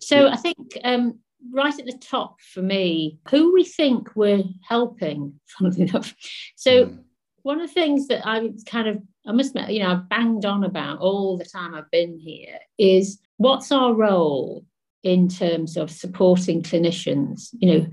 So 0.00 0.28
I 0.28 0.36
think 0.36 0.58
um, 0.84 1.18
right 1.52 1.78
at 1.78 1.86
the 1.86 1.98
top 1.98 2.40
for 2.40 2.62
me 2.62 3.18
who 3.30 3.52
we 3.52 3.64
think 3.64 4.14
we're 4.14 4.44
helping, 4.66 5.40
funnily 5.46 5.82
enough. 5.82 6.14
So, 6.56 6.86
mm. 6.86 6.98
one 7.42 7.60
of 7.60 7.68
the 7.68 7.74
things 7.74 8.08
that 8.08 8.26
I 8.26 8.50
kind 8.66 8.88
of, 8.88 9.02
I 9.26 9.32
must 9.32 9.50
admit, 9.50 9.70
you 9.70 9.80
know, 9.80 9.92
I've 9.92 10.08
banged 10.08 10.44
on 10.44 10.64
about 10.64 10.98
all 10.98 11.36
the 11.36 11.44
time 11.44 11.74
I've 11.74 11.90
been 11.90 12.18
here 12.18 12.58
is 12.78 13.20
what's 13.36 13.72
our 13.72 13.94
role 13.94 14.64
in 15.02 15.28
terms 15.28 15.76
of 15.76 15.90
supporting 15.90 16.62
clinicians? 16.62 17.50
You 17.52 17.72
know, 17.72 17.86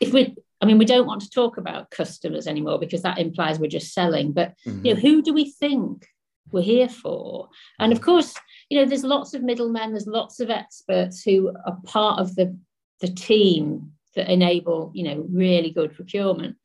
if 0.00 0.12
we 0.12 0.36
I 0.60 0.66
mean, 0.66 0.78
we 0.78 0.86
don't 0.86 1.06
want 1.06 1.20
to 1.20 1.28
talk 1.28 1.58
about 1.58 1.90
customers 1.90 2.46
anymore 2.46 2.78
because 2.78 3.02
that 3.02 3.18
implies 3.18 3.58
we're 3.58 3.66
just 3.66 3.92
selling. 3.92 4.32
But 4.32 4.54
mm-hmm. 4.66 4.86
you 4.86 4.94
know, 4.94 5.00
who 5.00 5.20
do 5.20 5.34
we 5.34 5.50
think 5.50 6.06
we're 6.52 6.62
here 6.62 6.88
for? 6.88 7.48
And 7.78 7.92
of 7.92 8.00
course, 8.00 8.34
you 8.68 8.78
know, 8.78 8.86
there's 8.86 9.04
lots 9.04 9.34
of 9.34 9.42
middlemen, 9.42 9.92
there's 9.92 10.06
lots 10.06 10.40
of 10.40 10.50
experts 10.50 11.22
who 11.22 11.52
are 11.66 11.78
part 11.84 12.20
of 12.20 12.34
the 12.34 12.56
the 13.00 13.08
team 13.08 13.92
that 14.14 14.30
enable, 14.30 14.90
you 14.94 15.04
know, 15.04 15.26
really 15.30 15.70
good 15.70 15.94
procurement. 15.94 16.56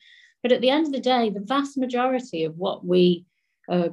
But 0.41 0.51
at 0.51 0.61
the 0.61 0.69
end 0.69 0.85
of 0.85 0.93
the 0.93 0.99
day, 0.99 1.29
the 1.29 1.41
vast 1.41 1.77
majority 1.77 2.43
of 2.43 2.55
what 2.57 2.85
we 2.85 3.25
are 3.69 3.89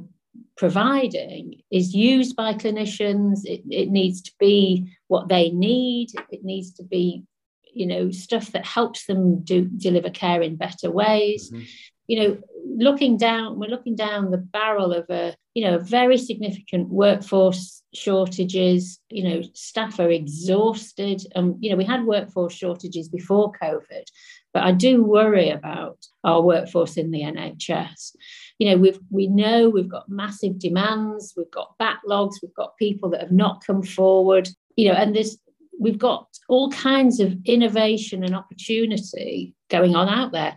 providing 0.56 1.62
is 1.70 1.94
used 1.94 2.36
by 2.36 2.54
clinicians. 2.54 3.40
It, 3.44 3.62
it 3.70 3.88
needs 3.88 4.22
to 4.22 4.32
be 4.38 4.92
what 5.08 5.28
they 5.28 5.50
need. 5.50 6.10
It 6.30 6.44
needs 6.44 6.72
to 6.74 6.84
be, 6.84 7.24
you 7.72 7.86
know, 7.86 8.10
stuff 8.10 8.52
that 8.52 8.66
helps 8.66 9.06
them 9.06 9.42
do 9.42 9.64
deliver 9.64 10.10
care 10.10 10.42
in 10.42 10.56
better 10.56 10.90
ways. 10.90 11.50
Mm-hmm. 11.50 11.64
You 12.08 12.20
know, 12.20 12.38
looking 12.76 13.16
down, 13.16 13.58
we're 13.58 13.70
looking 13.70 13.96
down 13.96 14.30
the 14.30 14.38
barrel 14.38 14.92
of 14.92 15.08
a, 15.10 15.34
you 15.54 15.64
know, 15.64 15.78
very 15.78 16.18
significant 16.18 16.88
workforce 16.88 17.82
shortages. 17.94 19.00
You 19.10 19.24
know, 19.24 19.42
staff 19.54 19.98
are 19.98 20.10
exhausted. 20.10 21.22
Um, 21.34 21.56
you 21.60 21.70
know, 21.70 21.76
we 21.76 21.84
had 21.84 22.04
workforce 22.04 22.54
shortages 22.54 23.08
before 23.08 23.52
COVID, 23.60 24.04
but 24.52 24.62
I 24.62 24.72
do 24.72 25.02
worry 25.02 25.50
about 25.50 25.98
our 26.24 26.42
workforce 26.42 26.96
in 26.96 27.10
the 27.10 27.22
NHS. 27.22 28.14
You 28.58 28.70
know, 28.70 28.76
we've 28.76 28.98
we 29.10 29.26
know 29.26 29.68
we've 29.68 29.88
got 29.88 30.08
massive 30.08 30.58
demands, 30.58 31.34
we've 31.36 31.50
got 31.50 31.78
backlogs, 31.80 32.34
we've 32.42 32.54
got 32.54 32.76
people 32.76 33.10
that 33.10 33.20
have 33.20 33.32
not 33.32 33.64
come 33.66 33.82
forward. 33.82 34.48
You 34.76 34.88
know, 34.88 34.94
and 34.94 35.16
there's 35.16 35.38
we've 35.78 35.98
got 35.98 36.26
all 36.48 36.70
kinds 36.70 37.20
of 37.20 37.36
innovation 37.44 38.24
and 38.24 38.34
opportunity 38.34 39.54
going 39.68 39.94
on 39.94 40.08
out 40.08 40.32
there. 40.32 40.56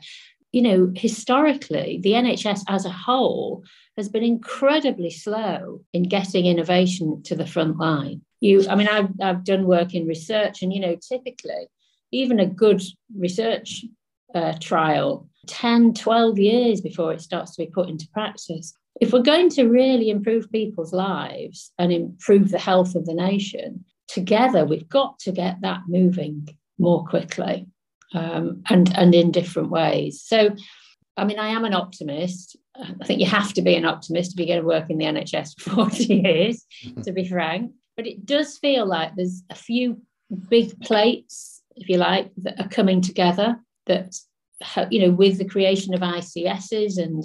You 0.51 0.61
know, 0.63 0.91
historically, 0.95 1.99
the 2.01 2.13
NHS 2.13 2.63
as 2.67 2.85
a 2.85 2.89
whole 2.89 3.63
has 3.97 4.09
been 4.09 4.23
incredibly 4.23 5.11
slow 5.11 5.81
in 5.93 6.03
getting 6.03 6.45
innovation 6.45 7.21
to 7.23 7.35
the 7.35 7.45
front 7.45 7.77
line. 7.77 8.21
You, 8.39 8.65
I 8.67 8.75
mean, 8.75 8.87
I've, 8.87 9.09
I've 9.21 9.43
done 9.43 9.67
work 9.67 9.93
in 9.93 10.07
research, 10.07 10.61
and 10.61 10.73
you 10.73 10.79
know, 10.79 10.95
typically 10.95 11.67
even 12.11 12.39
a 12.39 12.45
good 12.45 12.81
research 13.15 13.85
uh, 14.33 14.53
trial 14.59 15.27
10, 15.47 15.93
12 15.93 16.39
years 16.39 16.81
before 16.81 17.13
it 17.13 17.21
starts 17.21 17.55
to 17.55 17.65
be 17.65 17.71
put 17.71 17.89
into 17.89 18.07
practice. 18.13 18.73
If 19.01 19.13
we're 19.13 19.21
going 19.21 19.49
to 19.51 19.67
really 19.67 20.09
improve 20.09 20.51
people's 20.51 20.93
lives 20.93 21.71
and 21.79 21.91
improve 21.91 22.51
the 22.51 22.59
health 22.59 22.95
of 22.95 23.05
the 23.05 23.13
nation, 23.13 23.85
together 24.07 24.65
we've 24.65 24.89
got 24.89 25.19
to 25.19 25.31
get 25.31 25.61
that 25.61 25.81
moving 25.87 26.49
more 26.77 27.05
quickly 27.05 27.67
um, 28.13 28.63
and, 28.69 28.95
and 28.97 29.13
in 29.13 29.31
different 29.31 29.69
ways. 29.69 30.21
So, 30.21 30.55
I 31.17 31.25
mean, 31.25 31.39
I 31.39 31.49
am 31.49 31.65
an 31.65 31.73
optimist. 31.73 32.55
I 32.75 33.05
think 33.05 33.19
you 33.19 33.25
have 33.25 33.53
to 33.53 33.61
be 33.61 33.75
an 33.75 33.85
optimist 33.85 34.33
if 34.33 34.39
you're 34.39 34.47
going 34.47 34.61
to 34.61 34.67
work 34.67 34.89
in 34.89 34.97
the 34.97 35.05
NHS 35.05 35.59
for 35.59 35.69
40 35.89 36.03
years, 36.05 36.65
to 37.03 37.11
be 37.11 37.27
frank. 37.27 37.71
But 37.97 38.07
it 38.07 38.25
does 38.25 38.57
feel 38.57 38.85
like 38.85 39.15
there's 39.15 39.43
a 39.49 39.55
few 39.55 40.01
big 40.49 40.79
plates 40.81 41.59
if 41.79 41.89
you 41.89 41.97
like, 41.97 42.31
that 42.37 42.59
are 42.59 42.67
coming 42.67 43.01
together 43.01 43.57
that, 43.87 44.15
you 44.91 45.01
know, 45.01 45.11
with 45.11 45.37
the 45.37 45.45
creation 45.45 45.93
of 45.93 46.01
ICSs 46.01 46.97
and, 46.97 47.23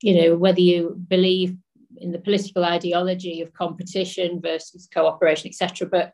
you 0.00 0.14
know, 0.14 0.36
whether 0.36 0.60
you 0.60 0.96
believe 1.08 1.56
in 1.96 2.12
the 2.12 2.18
political 2.18 2.64
ideology 2.64 3.40
of 3.40 3.52
competition 3.52 4.40
versus 4.40 4.88
cooperation, 4.92 5.48
etc. 5.48 5.88
But, 5.88 6.12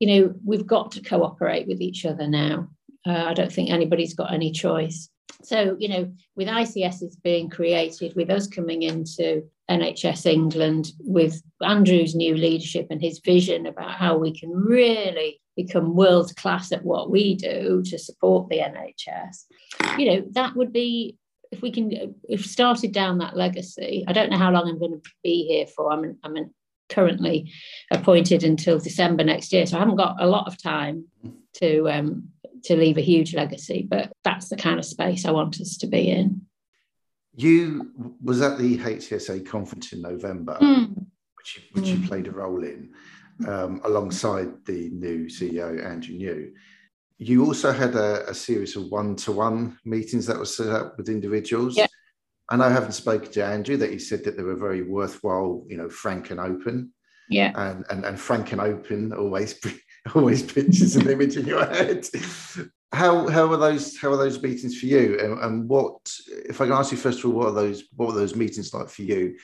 you 0.00 0.08
know, 0.08 0.34
we've 0.44 0.66
got 0.66 0.92
to 0.92 1.02
cooperate 1.02 1.66
with 1.66 1.80
each 1.80 2.04
other 2.04 2.26
now. 2.26 2.68
Uh, 3.06 3.24
I 3.26 3.34
don't 3.34 3.52
think 3.52 3.70
anybody's 3.70 4.14
got 4.14 4.32
any 4.32 4.50
choice. 4.50 5.08
So, 5.42 5.76
you 5.78 5.88
know, 5.88 6.12
with 6.34 6.48
ICSs 6.48 7.22
being 7.22 7.48
created, 7.48 8.16
with 8.16 8.30
us 8.30 8.46
coming 8.46 8.82
into 8.82 9.44
NHS 9.70 10.26
England, 10.26 10.92
with 11.00 11.42
Andrew's 11.60 12.14
new 12.14 12.34
leadership 12.34 12.88
and 12.90 13.00
his 13.00 13.20
vision 13.20 13.66
about 13.66 13.92
how 13.92 14.16
we 14.16 14.36
can 14.36 14.50
really 14.50 15.40
become 15.56 15.94
world 15.94 16.34
class 16.36 16.72
at 16.72 16.84
what 16.84 17.10
we 17.10 17.34
do 17.34 17.82
to 17.84 17.98
support 17.98 18.48
the 18.48 18.58
NHS, 18.58 19.98
you 19.98 20.06
know, 20.06 20.26
that 20.32 20.56
would 20.56 20.72
be 20.72 21.16
if 21.52 21.62
we 21.62 21.70
can 21.70 22.14
if 22.28 22.44
started 22.44 22.92
down 22.92 23.18
that 23.18 23.36
legacy. 23.36 24.04
I 24.08 24.12
don't 24.12 24.30
know 24.30 24.38
how 24.38 24.50
long 24.50 24.68
I'm 24.68 24.78
going 24.78 25.00
to 25.00 25.10
be 25.22 25.46
here 25.46 25.66
for. 25.66 25.92
I'm 25.92 26.16
I'm 26.22 26.36
currently 26.88 27.52
appointed 27.90 28.44
until 28.44 28.78
December 28.78 29.24
next 29.24 29.52
year, 29.52 29.66
so 29.66 29.76
I 29.76 29.80
haven't 29.80 29.96
got 29.96 30.16
a 30.20 30.26
lot 30.26 30.46
of 30.46 30.60
time 30.60 31.06
to 31.54 31.88
um, 31.88 32.28
to 32.66 32.76
leave 32.76 32.98
a 32.98 33.02
huge 33.02 33.34
legacy. 33.34 33.86
But 33.88 34.12
that's 34.24 34.48
the 34.48 34.56
kind 34.56 34.78
of 34.78 34.84
space 34.84 35.24
I 35.24 35.30
want 35.30 35.60
us 35.60 35.76
to 35.78 35.86
be 35.86 36.10
in. 36.10 36.42
You 37.34 38.14
was 38.22 38.40
at 38.40 38.58
the 38.58 38.78
HCSA 38.78 39.46
conference 39.46 39.92
in 39.92 40.00
November, 40.00 40.56
mm. 40.60 40.94
which 41.36 41.56
you, 41.56 41.62
which 41.72 41.84
mm. 41.84 41.88
you 41.88 41.96
hmm. 41.96 42.06
played 42.06 42.28
a 42.28 42.30
role 42.30 42.64
in 42.64 42.94
um, 43.46 43.80
alongside 43.84 44.64
the 44.64 44.90
new 44.90 45.26
CEO, 45.26 45.84
Andrew 45.84 46.14
New. 46.14 46.52
You 47.18 47.44
also 47.44 47.72
had 47.72 47.94
a, 47.94 48.28
a 48.28 48.34
series 48.34 48.76
of 48.76 48.90
one 48.90 49.16
to 49.16 49.32
one 49.32 49.78
meetings 49.84 50.26
that 50.26 50.38
were 50.38 50.44
set 50.44 50.68
up 50.68 50.96
with 50.96 51.08
individuals. 51.08 51.76
Yeah. 51.76 51.86
And 52.50 52.62
I 52.62 52.70
haven't 52.70 52.92
spoken 52.92 53.30
to 53.32 53.44
Andrew 53.44 53.76
that 53.78 53.90
he 53.90 53.98
said 53.98 54.24
that 54.24 54.36
they 54.36 54.42
were 54.42 54.56
very 54.56 54.82
worthwhile, 54.82 55.64
you 55.68 55.76
know, 55.76 55.88
frank 55.88 56.30
and 56.30 56.40
open. 56.40 56.92
Yeah. 57.28 57.52
And 57.54 57.84
and, 57.90 58.04
and 58.04 58.18
frank 58.18 58.52
and 58.52 58.60
open 58.60 59.12
always 59.12 59.58
always 60.14 60.42
pictures 60.42 60.96
an 60.96 61.08
image 61.08 61.36
in 61.36 61.46
your 61.46 61.64
head. 61.66 62.06
How 62.92 63.28
how 63.28 63.50
are 63.52 63.56
those 63.56 63.98
how 63.98 64.12
are 64.12 64.16
those 64.16 64.42
meetings 64.42 64.78
for 64.78 64.86
you? 64.86 65.18
And, 65.20 65.38
and 65.40 65.68
what 65.68 65.98
if 66.28 66.60
I 66.60 66.66
can 66.66 66.74
ask 66.74 66.92
you 66.92 66.98
first 66.98 67.18
of 67.18 67.26
all, 67.26 67.32
what 67.32 67.48
are 67.48 67.54
those 67.54 67.84
what 67.94 68.08
were 68.08 68.14
those 68.14 68.36
meetings 68.36 68.72
like 68.72 68.88
for 68.88 69.02
you? 69.02 69.36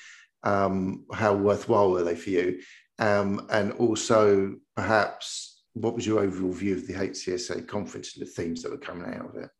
Um, 0.44 1.04
how 1.12 1.34
worthwhile 1.34 1.90
were 1.90 2.02
they 2.02 2.16
for 2.16 2.30
you? 2.30 2.60
Um, 2.98 3.46
and 3.50 3.72
also, 3.72 4.56
perhaps, 4.76 5.62
what 5.74 5.94
was 5.94 6.06
your 6.06 6.20
overall 6.20 6.52
view 6.52 6.74
of 6.76 6.86
the 6.86 6.94
HCSA 6.94 7.66
conference 7.66 8.16
and 8.16 8.26
the 8.26 8.30
themes 8.30 8.62
that 8.62 8.70
were 8.70 8.78
coming 8.78 9.12
out 9.12 9.26
of 9.26 9.36
it? 9.36 9.50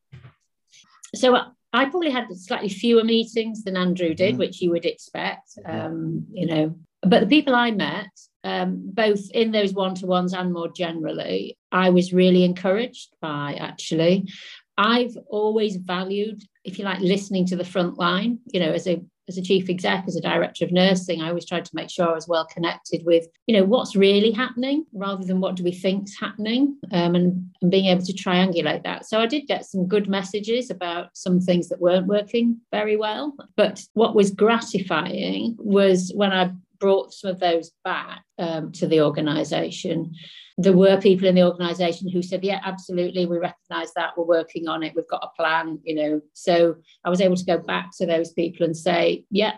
So 1.15 1.37
I 1.73 1.85
probably 1.87 2.11
had 2.11 2.27
slightly 2.35 2.69
fewer 2.69 3.05
meetings 3.05 3.65
than 3.65 3.77
Andrew 3.77 4.15
did, 4.15 4.33
mm-hmm. 4.33 4.39
which 4.39 4.61
you 4.61 4.71
would 4.71 4.85
expect. 4.85 5.59
Um, 5.65 6.27
you 6.33 6.47
know, 6.47 6.77
but 7.03 7.21
the 7.21 7.27
people 7.27 7.55
I 7.55 7.71
met, 7.71 8.11
um, 8.45 8.91
both 8.93 9.31
in 9.33 9.53
those 9.53 9.73
one-to-ones 9.73 10.33
and 10.33 10.53
more 10.53 10.69
generally, 10.69 11.57
I 11.71 11.91
was 11.91 12.13
really 12.13 12.45
encouraged 12.45 13.11
by. 13.21 13.55
Actually, 13.55 14.29
I've 14.77 15.17
always 15.29 15.77
valued, 15.77 16.43
if 16.65 16.79
you 16.79 16.85
like, 16.85 17.01
listening 17.01 17.47
to 17.47 17.57
the 17.57 17.65
front 17.65 17.99
line. 17.99 18.39
You 18.53 18.61
know, 18.61 18.73
as 18.73 18.87
a 18.87 19.03
as 19.29 19.39
a 19.39 19.43
chief 19.43 19.71
exec, 19.71 20.05
as 20.09 20.17
a 20.17 20.21
director 20.21 20.65
of 20.65 20.73
nursing, 20.73 21.23
I 21.23 21.29
always 21.29 21.47
tried 21.47 21.65
to 21.65 21.75
make 21.75 21.89
sure 21.89 22.09
I 22.09 22.15
was 22.15 22.27
well 22.27 22.45
connected 22.45 23.05
with, 23.07 23.29
you 23.47 23.57
know, 23.57 23.65
what's 23.65 23.95
really 23.95 24.33
happening 24.33 24.85
rather 24.93 25.25
than 25.25 25.41
what 25.41 25.55
do 25.55 25.63
we 25.63 25.71
think's 25.71 26.19
happening, 26.19 26.77
um, 26.91 27.15
and, 27.15 27.47
and 27.63 27.71
being 27.71 27.87
able 27.87 28.05
to 28.05 28.13
triangulate 28.13 28.83
that. 28.83 29.07
So 29.07 29.21
I 29.21 29.27
did 29.27 29.47
get 29.47 29.65
some 29.65 29.87
good 29.87 30.09
messages 30.09 30.71
about 30.71 31.17
some 31.17 31.41
things 31.41 31.69
that 31.69 31.81
weren't 31.81 32.09
working 32.09 32.61
very 32.73 32.97
well. 32.97 33.35
But 33.57 33.85
what 33.95 34.17
was 34.17 34.33
gratifying 34.33 35.57
was 35.59 36.11
when 36.17 36.33
I 36.33 36.51
brought 36.83 37.15
some 37.15 37.31
of 37.31 37.39
those 37.39 37.71
back 37.85 38.25
um, 38.41 38.73
to 38.73 38.89
the 38.89 39.01
organisation 39.01 40.13
there 40.59 40.73
were 40.73 41.01
people 41.01 41.29
in 41.29 41.37
the 41.37 41.45
organization 41.45 42.11
who 42.11 42.21
said 42.21 42.43
yeah 42.43 42.61
absolutely 42.65 43.25
we 43.25 43.39
recognize 43.39 43.95
that 43.95 44.19
we're 44.19 44.25
working 44.25 44.67
on 44.67 44.83
it 44.83 44.93
we've 44.97 45.09
got 45.09 45.23
a 45.23 45.41
plan 45.41 45.79
you 45.85 45.95
know 45.95 46.21
so 46.33 46.75
i 47.05 47.09
was 47.09 47.21
able 47.21 47.37
to 47.37 47.45
go 47.45 47.57
back 47.57 47.91
to 47.97 48.05
those 48.05 48.33
people 48.33 48.67
and 48.67 48.77
say 48.77 49.25
yeah 49.31 49.53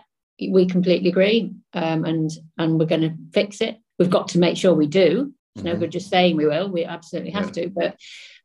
we 0.51 0.67
completely 0.67 1.09
agree 1.09 1.51
um, 1.73 2.05
and 2.05 2.29
and 2.59 2.79
we're 2.79 2.85
going 2.85 3.01
to 3.01 3.15
fix 3.33 3.59
it 3.59 3.77
we've 3.97 4.11
got 4.11 4.27
to 4.27 4.37
make 4.37 4.55
sure 4.55 4.75
we 4.75 4.85
do 4.85 5.33
it's 5.55 5.63
mm-hmm. 5.63 5.73
no 5.73 5.79
good 5.79 5.91
just 5.91 6.11
saying 6.11 6.37
we 6.37 6.45
will 6.45 6.69
we 6.69 6.85
absolutely 6.85 7.31
have 7.31 7.47
yeah. 7.47 7.63
to 7.63 7.69
but 7.69 7.97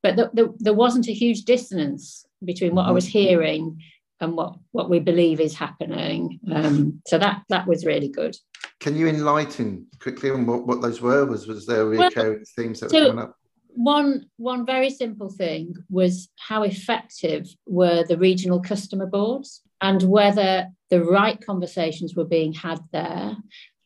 but 0.03 0.17
the, 0.17 0.31
the, 0.33 0.55
there 0.59 0.73
wasn't 0.73 1.07
a 1.07 1.13
huge 1.13 1.43
dissonance 1.43 2.25
between 2.43 2.75
what 2.75 2.85
mm-hmm. 2.85 2.91
i 2.91 2.95
was 2.95 3.07
hearing 3.07 3.79
and 4.21 4.37
what 4.37 4.57
what 4.73 4.91
we 4.91 5.01
believe 5.01 5.41
is 5.41 5.55
happening. 5.55 6.41
Um, 6.53 7.03
so 7.07 7.19
that 7.19 7.43
that 7.49 7.67
was 7.67 7.87
really 7.87 8.09
good. 8.09 8.37
Can 8.81 8.97
you 8.97 9.09
enlighten 9.09 9.87
quickly 10.01 10.31
on 10.31 10.47
what, 10.47 10.67
what 10.67 10.81
those 10.81 11.01
were? 11.01 11.27
Was 11.27 11.47
was 11.47 11.67
there 11.67 11.87
recurring 11.87 12.39
well, 12.39 12.45
themes 12.57 12.81
that 12.81 12.91
so 12.91 13.01
were 13.01 13.07
coming 13.09 13.25
up? 13.25 13.37
One 13.69 14.27
one 14.37 14.67
very 14.67 14.91
simple 14.91 15.31
thing 15.31 15.75
was 15.89 16.29
how 16.37 16.63
effective 16.63 17.47
were 17.67 18.05
the 18.05 18.19
regional 18.19 18.61
customer 18.61 19.07
boards 19.07 19.61
and 19.81 20.03
whether 20.03 20.69
the 20.89 21.05
right 21.05 21.41
conversations 21.45 22.15
were 22.15 22.25
being 22.25 22.53
had 22.53 22.81
there 22.93 23.37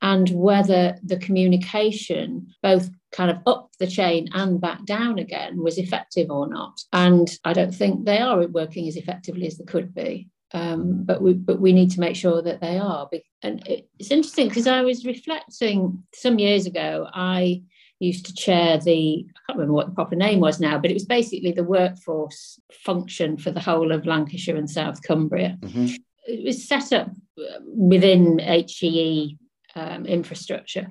and 0.05 0.29
whether 0.31 0.99
the 1.03 1.17
communication, 1.17 2.49
both 2.63 2.91
kind 3.11 3.31
of 3.31 3.39
up 3.47 3.71
the 3.79 3.87
chain 3.87 4.29
and 4.35 4.61
back 4.61 4.85
down 4.85 5.19
again, 5.19 5.63
was 5.63 5.79
effective 5.79 6.31
or 6.31 6.47
not. 6.47 6.79
And 6.93 7.29
I 7.43 7.55
don't 7.55 7.75
think 7.75 8.05
they 8.05 8.19
are 8.19 8.47
working 8.47 8.87
as 8.87 8.97
effectively 8.97 9.47
as 9.47 9.57
they 9.57 9.65
could 9.65 9.95
be. 9.95 10.29
Um, 10.55 11.03
but 11.05 11.21
we 11.21 11.35
but 11.35 11.61
we 11.61 11.73
need 11.73 11.91
to 11.91 12.01
make 12.01 12.15
sure 12.15 12.41
that 12.41 12.61
they 12.61 12.79
are. 12.79 13.11
And 13.43 13.63
it's 13.99 14.13
interesting 14.13 14.49
because 14.49 14.69
I 14.69 14.83
was 14.83 15.05
reflecting 15.05 16.05
some 16.15 16.39
years 16.39 16.65
ago. 16.65 17.09
I 17.13 17.65
used 18.01 18.27
to 18.27 18.35
chair 18.35 18.79
the, 18.79 19.27
I 19.29 19.39
can't 19.47 19.59
remember 19.59 19.73
what 19.73 19.87
the 19.87 19.95
proper 19.95 20.15
name 20.17 20.41
was 20.41 20.61
now, 20.61 20.79
but 20.79 20.91
it 20.91 20.95
was 20.95 21.07
basically 21.07 21.53
the 21.53 21.65
workforce 21.65 22.61
function 22.73 23.37
for 23.37 23.51
the 23.51 23.61
whole 23.61 23.93
of 23.93 24.07
Lancashire 24.07 24.57
and 24.57 24.71
South 24.71 25.03
Cumbria. 25.03 25.59
Mm-hmm. 25.61 25.95
It 26.27 26.45
was 26.45 26.67
set 26.67 26.93
up 26.93 27.11
within 27.67 28.39
HEE 28.39 29.39
um, 29.75 30.07
infrastructure. 30.07 30.91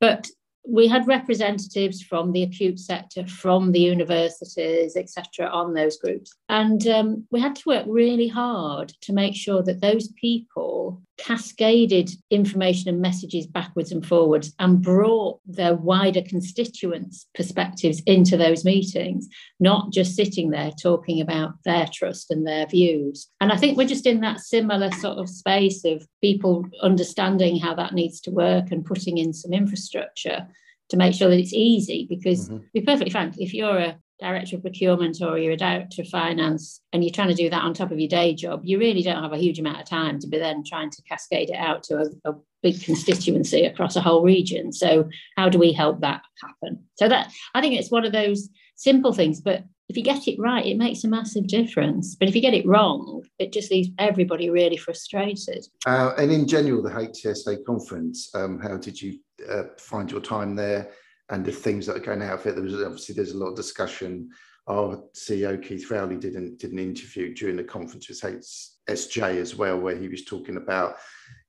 But 0.00 0.28
we 0.66 0.86
had 0.86 1.06
representatives 1.08 2.02
from 2.02 2.32
the 2.32 2.44
acute 2.44 2.78
sector, 2.78 3.26
from 3.26 3.72
the 3.72 3.80
universities, 3.80 4.96
etc., 4.96 5.48
on 5.48 5.74
those 5.74 5.96
groups. 5.96 6.32
And 6.48 6.86
um, 6.86 7.26
we 7.30 7.40
had 7.40 7.56
to 7.56 7.62
work 7.66 7.84
really 7.88 8.28
hard 8.28 8.92
to 9.02 9.12
make 9.12 9.34
sure 9.34 9.62
that 9.62 9.80
those 9.80 10.08
people 10.12 11.02
cascaded 11.22 12.10
information 12.30 12.88
and 12.88 13.00
messages 13.00 13.46
backwards 13.46 13.92
and 13.92 14.04
forwards 14.04 14.52
and 14.58 14.82
brought 14.82 15.38
their 15.46 15.74
wider 15.74 16.20
constituents' 16.20 17.26
perspectives 17.34 18.02
into 18.06 18.36
those 18.36 18.64
meetings, 18.64 19.28
not 19.60 19.92
just 19.92 20.16
sitting 20.16 20.50
there 20.50 20.72
talking 20.82 21.20
about 21.20 21.52
their 21.64 21.86
trust 21.92 22.30
and 22.32 22.44
their 22.44 22.66
views. 22.66 23.28
And 23.40 23.52
I 23.52 23.56
think 23.56 23.78
we're 23.78 23.86
just 23.86 24.06
in 24.06 24.20
that 24.22 24.40
similar 24.40 24.90
sort 24.92 25.18
of 25.18 25.28
space 25.28 25.84
of 25.84 26.06
people 26.20 26.66
understanding 26.82 27.56
how 27.56 27.74
that 27.76 27.94
needs 27.94 28.20
to 28.22 28.32
work 28.32 28.72
and 28.72 28.84
putting 28.84 29.18
in 29.18 29.32
some 29.32 29.52
infrastructure 29.52 30.48
to 30.88 30.96
make 30.96 31.14
sure 31.14 31.28
that 31.28 31.38
it's 31.38 31.54
easy 31.54 32.04
because 32.08 32.48
mm-hmm. 32.48 32.58
to 32.58 32.70
be 32.74 32.80
perfectly 32.80 33.10
frank 33.10 33.34
if 33.38 33.54
you're 33.54 33.78
a 33.78 33.96
director 34.22 34.56
of 34.56 34.62
procurement 34.62 35.20
or 35.20 35.38
you're 35.38 35.52
a 35.52 35.56
director 35.56 36.02
of 36.02 36.08
finance 36.08 36.80
and 36.92 37.02
you're 37.02 37.12
trying 37.12 37.28
to 37.28 37.34
do 37.34 37.50
that 37.50 37.62
on 37.62 37.74
top 37.74 37.90
of 37.90 37.98
your 37.98 38.08
day 38.08 38.34
job 38.34 38.60
you 38.64 38.78
really 38.78 39.02
don't 39.02 39.22
have 39.22 39.32
a 39.32 39.38
huge 39.38 39.58
amount 39.58 39.80
of 39.80 39.86
time 39.86 40.18
to 40.18 40.26
be 40.26 40.38
then 40.38 40.62
trying 40.64 40.90
to 40.90 41.02
cascade 41.02 41.50
it 41.50 41.56
out 41.56 41.82
to 41.82 41.96
a, 41.98 42.30
a 42.30 42.34
big 42.62 42.82
constituency 42.82 43.64
across 43.64 43.96
a 43.96 44.00
whole 44.00 44.22
region 44.22 44.72
so 44.72 45.08
how 45.36 45.48
do 45.48 45.58
we 45.58 45.72
help 45.72 46.00
that 46.00 46.22
happen 46.40 46.82
so 46.94 47.08
that 47.08 47.30
i 47.54 47.60
think 47.60 47.74
it's 47.74 47.90
one 47.90 48.04
of 48.04 48.12
those 48.12 48.48
simple 48.76 49.12
things 49.12 49.40
but 49.40 49.64
if 49.88 49.96
you 49.98 50.02
get 50.02 50.26
it 50.26 50.38
right, 50.38 50.64
it 50.64 50.78
makes 50.78 51.04
a 51.04 51.08
massive 51.08 51.46
difference. 51.46 52.14
But 52.14 52.26
if 52.26 52.34
you 52.34 52.40
get 52.40 52.54
it 52.54 52.66
wrong, 52.66 53.24
it 53.38 53.52
just 53.52 53.70
leaves 53.70 53.90
everybody 53.98 54.48
really 54.48 54.78
frustrated. 54.78 55.66
Uh, 55.84 56.14
and 56.16 56.32
in 56.32 56.48
general, 56.48 56.82
the 56.82 56.88
HCSA 56.88 57.62
conference, 57.66 58.30
um, 58.34 58.58
how 58.58 58.78
did 58.78 59.02
you 59.02 59.18
uh, 59.50 59.64
find 59.78 60.10
your 60.10 60.22
time 60.22 60.56
there 60.56 60.92
and 61.30 61.44
the 61.44 61.52
things 61.52 61.86
that 61.86 61.96
are 61.96 62.00
going 62.00 62.22
out 62.22 62.40
of 62.40 62.46
it? 62.46 62.54
There 62.54 62.64
was 62.64 62.74
obviously 62.74 63.14
there's 63.14 63.32
a 63.32 63.38
lot 63.38 63.50
of 63.50 63.56
discussion. 63.56 64.30
Our 64.68 65.02
CEO 65.14 65.60
Keith 65.62 65.90
Rowley 65.90 66.16
didn't 66.16 66.58
did 66.58 66.72
an 66.72 66.78
interview 66.78 67.34
during 67.34 67.56
the 67.56 67.64
conference 67.64 68.08
with 68.08 68.20
HSJ 68.20 69.40
as 69.40 69.56
well, 69.56 69.78
where 69.78 69.96
he 69.96 70.08
was 70.08 70.24
talking 70.24 70.56
about 70.56 70.96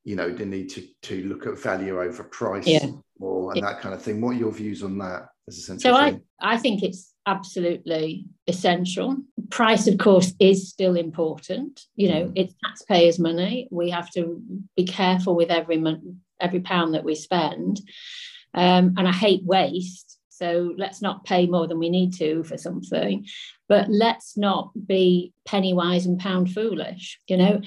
you 0.04 0.16
know 0.16 0.32
the 0.32 0.46
need 0.46 0.70
to 0.70 0.88
to 1.04 1.24
look 1.26 1.46
at 1.48 1.60
value 1.60 2.02
over 2.02 2.24
price 2.24 2.68
yeah. 2.68 2.88
more 3.20 3.52
and 3.52 3.62
yeah. 3.62 3.68
that 3.68 3.82
kind 3.82 3.94
of 3.94 4.02
thing. 4.02 4.22
What 4.22 4.32
are 4.32 4.40
your 4.40 4.52
views 4.52 4.84
on 4.84 4.98
that 5.00 5.30
as 5.48 5.58
a 5.58 5.62
central? 5.62 5.94
So 5.94 6.00
I 6.00 6.20
I 6.42 6.58
think 6.58 6.84
it's 6.84 7.14
absolutely 7.26 8.26
essential. 8.48 9.18
Price, 9.50 9.88
of 9.88 9.98
course, 9.98 10.34
is 10.40 10.70
still 10.70 10.96
important. 10.96 11.82
You 11.96 12.10
know, 12.10 12.26
mm. 12.26 12.34
it's 12.36 12.56
taxpayers' 12.64 13.20
money. 13.20 13.68
We 13.72 13.92
have 13.92 14.10
to 14.12 14.42
be 14.76 14.86
careful 14.86 15.36
with 15.36 15.52
every 15.52 15.78
mon- 15.78 16.22
every 16.40 16.60
pound 16.60 16.94
that 16.94 17.04
we 17.04 17.16
spend. 17.16 17.82
Um, 18.54 18.96
and 18.98 19.08
I 19.08 19.12
hate 19.12 19.44
waste. 19.44 20.20
So 20.30 20.74
let's 20.78 21.02
not 21.02 21.26
pay 21.26 21.46
more 21.46 21.68
than 21.68 21.80
we 21.80 21.90
need 21.90 22.14
to 22.16 22.44
for 22.44 22.58
something, 22.58 23.28
but 23.70 23.88
let's 23.90 24.36
not 24.36 24.72
be 24.88 25.32
penny 25.46 25.74
wise 25.74 26.06
and 26.06 26.20
pound 26.20 26.52
foolish. 26.52 27.20
You 27.28 27.38
know, 27.38 27.62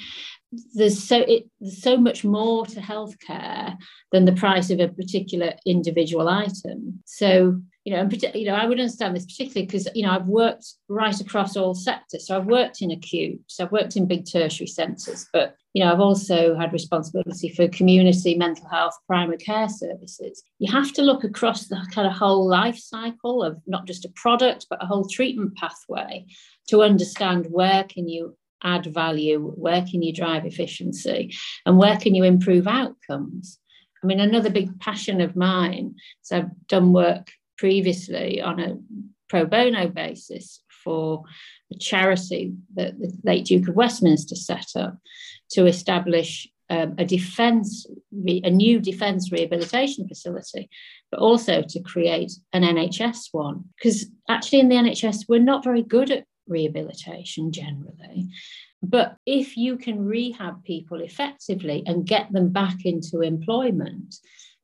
there's 0.75 1.03
so 1.03 1.19
it, 1.21 1.49
there's 1.61 1.81
so 1.81 1.97
much 1.97 2.25
more 2.25 2.67
to 2.67 2.81
healthcare 2.81 3.77
than 4.13 4.25
the 4.25 4.33
price 4.33 4.71
of 4.71 4.81
a 4.81 4.89
particular 4.89 5.55
individual 5.65 6.29
item. 6.29 7.03
So 7.05 7.61
you 7.85 7.93
know, 7.93 8.01
and 8.01 8.23
you 8.35 8.47
know, 8.47 8.55
I 8.55 8.67
would 8.67 8.81
understand 8.81 9.15
this 9.15 9.27
particularly 9.27 9.67
because 9.67 9.89
you 9.95 10.05
know 10.05 10.11
I've 10.11 10.27
worked 10.27 10.67
right 10.89 11.19
across 11.21 11.57
all 11.57 11.75
sectors. 11.75 12.27
So 12.27 12.37
I've 12.37 12.47
worked 12.47 12.83
in 12.83 12.91
acute, 12.91 13.41
so 13.47 13.65
I've 13.65 13.73
worked 13.73 13.97
in 13.97 14.07
big 14.07 14.27
tertiary 14.31 14.67
centres, 14.67 15.29
but 15.33 15.55
you 15.77 15.85
know 15.85 15.93
I've 15.93 16.01
also 16.01 16.57
had 16.57 16.73
responsibility 16.73 17.51
for 17.51 17.69
community 17.69 18.35
mental 18.35 18.67
health, 18.67 18.95
primary 19.07 19.37
care 19.37 19.69
services. 19.69 20.43
You 20.59 20.73
have 20.73 20.91
to 20.95 21.03
look 21.03 21.23
across 21.23 21.67
the 21.67 21.87
kind 21.93 22.09
of 22.09 22.15
whole 22.15 22.49
life 22.49 22.79
cycle 22.79 23.43
of 23.43 23.61
not 23.67 23.87
just 23.87 24.07
a 24.07 24.13
product 24.17 24.69
but 24.71 24.83
a 24.83 24.87
whole 24.87 25.07
treatment 25.07 25.55
pathway 25.55 26.25
to 26.69 26.83
understand 26.83 27.49
where 27.51 27.85
can 27.85 28.09
you 28.09 28.39
add 28.63 28.87
value, 28.87 29.53
where 29.55 29.83
can 29.83 30.03
you 30.03 30.15
drive 30.15 30.47
efficiency, 30.47 31.37
and 31.67 31.77
where 31.77 31.99
can 31.99 32.15
you 32.15 32.25
improve 32.25 32.67
outcomes. 32.67 33.59
I 34.03 34.07
mean, 34.07 34.19
another 34.19 34.49
big 34.49 34.81
passion 34.81 35.21
of 35.21 35.37
mine. 35.37 35.97
So 36.23 36.39
I've 36.39 36.69
done 36.69 36.95
work 36.95 37.31
previously 37.59 38.41
on 38.41 38.61
a 38.61 38.79
pro 39.29 39.45
bono 39.45 39.89
basis 39.89 40.63
for 40.83 41.25
a 41.71 41.77
charity 41.79 42.55
that 42.77 42.99
the 42.99 43.13
late 43.25 43.45
Duke 43.45 43.69
of 43.69 43.77
Westminster 43.77 44.37
set 44.37 44.69
up 44.75 44.97
to 45.51 45.67
establish 45.67 46.49
um, 46.69 46.95
a 46.99 47.05
defence, 47.05 47.87
a 48.27 48.51
new 48.51 48.81
defence 48.81 49.31
rehabilitation 49.31 50.09
facility, 50.09 50.69
but 51.11 51.21
also 51.21 51.63
to 51.63 51.81
create 51.81 52.33
an 52.53 52.63
NHS 52.63 53.29
one. 53.33 53.65
Because 53.77 54.07
actually, 54.29 54.61
in 54.61 54.69
the 54.69 54.77
NHS, 54.77 55.27
we're 55.29 55.39
not 55.39 55.63
very 55.63 55.83
good 55.83 56.11
at 56.11 56.25
rehabilitation 56.49 57.53
generally. 57.53 58.29
But 58.83 59.17
if 59.27 59.57
you 59.57 59.79
can 59.79 60.05
rehab 60.05 60.65
people 60.65 61.01
effectively 61.01 61.83
and 61.87 62.07
get 62.07 62.33
them 62.33 62.53
back 62.53 62.85
into 62.85 63.21
employment, 63.21 64.15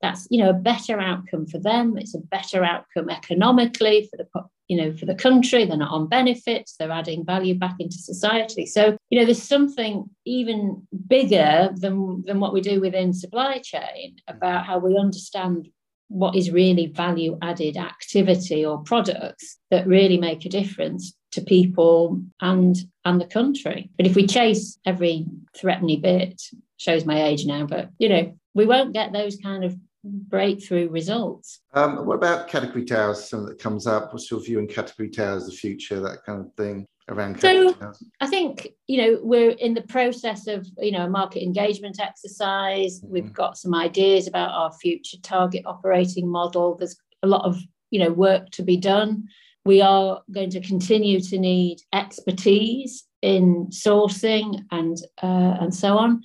that's 0.03 0.27
you 0.29 0.37
know 0.37 0.49
a 0.49 0.53
better 0.53 0.99
outcome 0.99 1.47
for 1.47 1.57
them. 1.57 1.97
It's 1.97 2.13
a 2.13 2.19
better 2.19 2.63
outcome 2.63 3.09
economically 3.09 4.09
for 4.11 4.17
the 4.17 4.27
you 4.67 4.77
know 4.77 4.95
for 4.95 5.05
the 5.05 5.15
country. 5.15 5.65
They're 5.65 5.77
not 5.77 5.93
on 5.93 6.09
benefits. 6.09 6.75
They're 6.77 6.91
adding 6.91 7.25
value 7.25 7.55
back 7.55 7.77
into 7.79 7.97
society. 7.97 8.65
So 8.67 8.97
you 9.09 9.19
know 9.19 9.25
there's 9.25 9.41
something 9.41 10.05
even 10.25 10.85
bigger 11.07 11.71
than 11.73 12.21
than 12.25 12.41
what 12.41 12.53
we 12.53 12.61
do 12.61 12.81
within 12.81 13.13
supply 13.13 13.59
chain 13.63 14.17
about 14.27 14.65
how 14.65 14.77
we 14.77 14.97
understand 14.97 15.69
what 16.09 16.35
is 16.35 16.51
really 16.51 16.87
value 16.87 17.37
added 17.41 17.77
activity 17.77 18.63
or 18.63 18.83
products 18.83 19.57
that 19.71 19.87
really 19.87 20.17
make 20.17 20.45
a 20.45 20.49
difference 20.49 21.13
to 21.31 21.41
people 21.41 22.21
and 22.41 22.75
and 23.05 23.21
the 23.21 23.25
country. 23.25 23.89
But 23.97 24.05
if 24.05 24.15
we 24.15 24.27
chase 24.27 24.77
every 24.85 25.25
threatening 25.55 26.01
bit 26.01 26.41
shows 26.77 27.05
my 27.05 27.23
age 27.23 27.45
now 27.45 27.65
but 27.65 27.89
you 27.97 28.09
know 28.09 28.33
we 28.53 28.65
won't 28.65 28.93
get 28.93 29.13
those 29.13 29.37
kind 29.37 29.63
of 29.63 29.75
breakthrough 30.03 30.89
results. 30.89 31.61
Um, 31.73 32.05
what 32.05 32.15
about 32.15 32.47
category 32.47 32.85
towers? 32.85 33.29
Something 33.29 33.49
that 33.49 33.59
comes 33.59 33.87
up. 33.87 34.13
What's 34.13 34.29
your 34.29 34.41
view 34.41 34.59
on 34.59 34.67
category 34.67 35.09
towers, 35.09 35.45
the 35.45 35.51
future, 35.51 35.99
that 36.01 36.23
kind 36.25 36.41
of 36.41 36.53
thing 36.55 36.85
around 37.09 37.39
so 37.39 37.73
towers? 37.73 38.03
I 38.19 38.27
think 38.27 38.69
you 38.87 38.97
know 38.97 39.19
we're 39.21 39.51
in 39.51 39.73
the 39.73 39.81
process 39.81 40.47
of 40.47 40.67
you 40.77 40.91
know 40.91 41.05
a 41.05 41.09
market 41.09 41.43
engagement 41.43 41.99
exercise. 41.99 42.99
Mm-hmm. 42.99 43.13
We've 43.13 43.33
got 43.33 43.57
some 43.57 43.73
ideas 43.73 44.27
about 44.27 44.51
our 44.51 44.73
future 44.73 45.17
target 45.21 45.63
operating 45.65 46.29
model. 46.29 46.75
There's 46.77 46.97
a 47.21 47.27
lot 47.27 47.45
of 47.45 47.57
you 47.91 47.99
know 47.99 48.11
work 48.11 48.49
to 48.51 48.63
be 48.63 48.77
done. 48.77 49.27
We 49.65 49.81
are 49.81 50.21
going 50.31 50.49
to 50.49 50.61
continue 50.61 51.21
to 51.21 51.39
need 51.39 51.77
expertise 51.93 53.05
in 53.21 53.67
sourcing 53.67 54.65
and 54.71 54.97
uh, 55.21 55.57
and 55.61 55.73
so 55.73 55.97
on. 55.97 56.21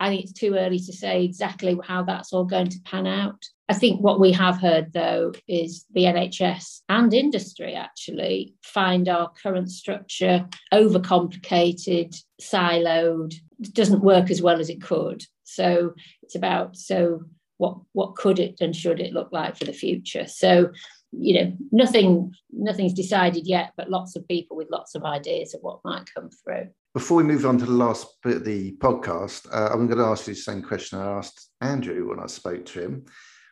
I 0.00 0.08
think 0.08 0.22
it's 0.22 0.32
too 0.32 0.54
early 0.54 0.78
to 0.78 0.92
say 0.92 1.24
exactly 1.24 1.76
how 1.84 2.04
that's 2.04 2.32
all 2.32 2.44
going 2.44 2.68
to 2.68 2.80
pan 2.84 3.06
out. 3.06 3.42
I 3.68 3.74
think 3.74 4.00
what 4.00 4.20
we 4.20 4.32
have 4.32 4.60
heard, 4.60 4.92
though, 4.92 5.32
is 5.46 5.84
the 5.92 6.04
NHS 6.04 6.80
and 6.88 7.12
industry 7.12 7.74
actually 7.74 8.54
find 8.62 9.08
our 9.08 9.30
current 9.30 9.70
structure 9.70 10.48
overcomplicated, 10.72 12.16
siloed, 12.40 13.34
doesn't 13.72 14.02
work 14.02 14.30
as 14.30 14.40
well 14.40 14.60
as 14.60 14.70
it 14.70 14.80
could. 14.80 15.24
So 15.44 15.94
it's 16.22 16.34
about 16.34 16.76
so 16.76 17.22
what 17.58 17.78
what 17.92 18.14
could 18.14 18.38
it 18.38 18.60
and 18.60 18.74
should 18.74 19.00
it 19.00 19.12
look 19.12 19.30
like 19.32 19.56
for 19.56 19.64
the 19.64 19.72
future? 19.72 20.26
So 20.26 20.70
you 21.12 21.34
know 21.34 21.56
nothing 21.72 22.32
nothing's 22.52 22.94
decided 22.94 23.46
yet, 23.46 23.72
but 23.76 23.90
lots 23.90 24.16
of 24.16 24.28
people 24.28 24.56
with 24.56 24.70
lots 24.70 24.94
of 24.94 25.04
ideas 25.04 25.54
of 25.54 25.60
what 25.62 25.80
might 25.84 26.08
come 26.14 26.30
through. 26.30 26.68
Before 26.94 27.18
we 27.18 27.22
move 27.22 27.44
on 27.44 27.58
to 27.58 27.66
the 27.66 27.72
last 27.72 28.06
bit 28.22 28.38
of 28.38 28.44
the 28.44 28.72
podcast, 28.78 29.46
uh, 29.52 29.68
I'm 29.72 29.86
going 29.86 29.98
to 29.98 30.04
ask 30.04 30.26
you 30.26 30.34
the 30.34 30.40
same 30.40 30.62
question 30.62 30.98
I 30.98 31.18
asked 31.18 31.50
Andrew 31.60 32.08
when 32.08 32.18
I 32.18 32.26
spoke 32.26 32.64
to 32.64 32.80
him, 32.80 33.04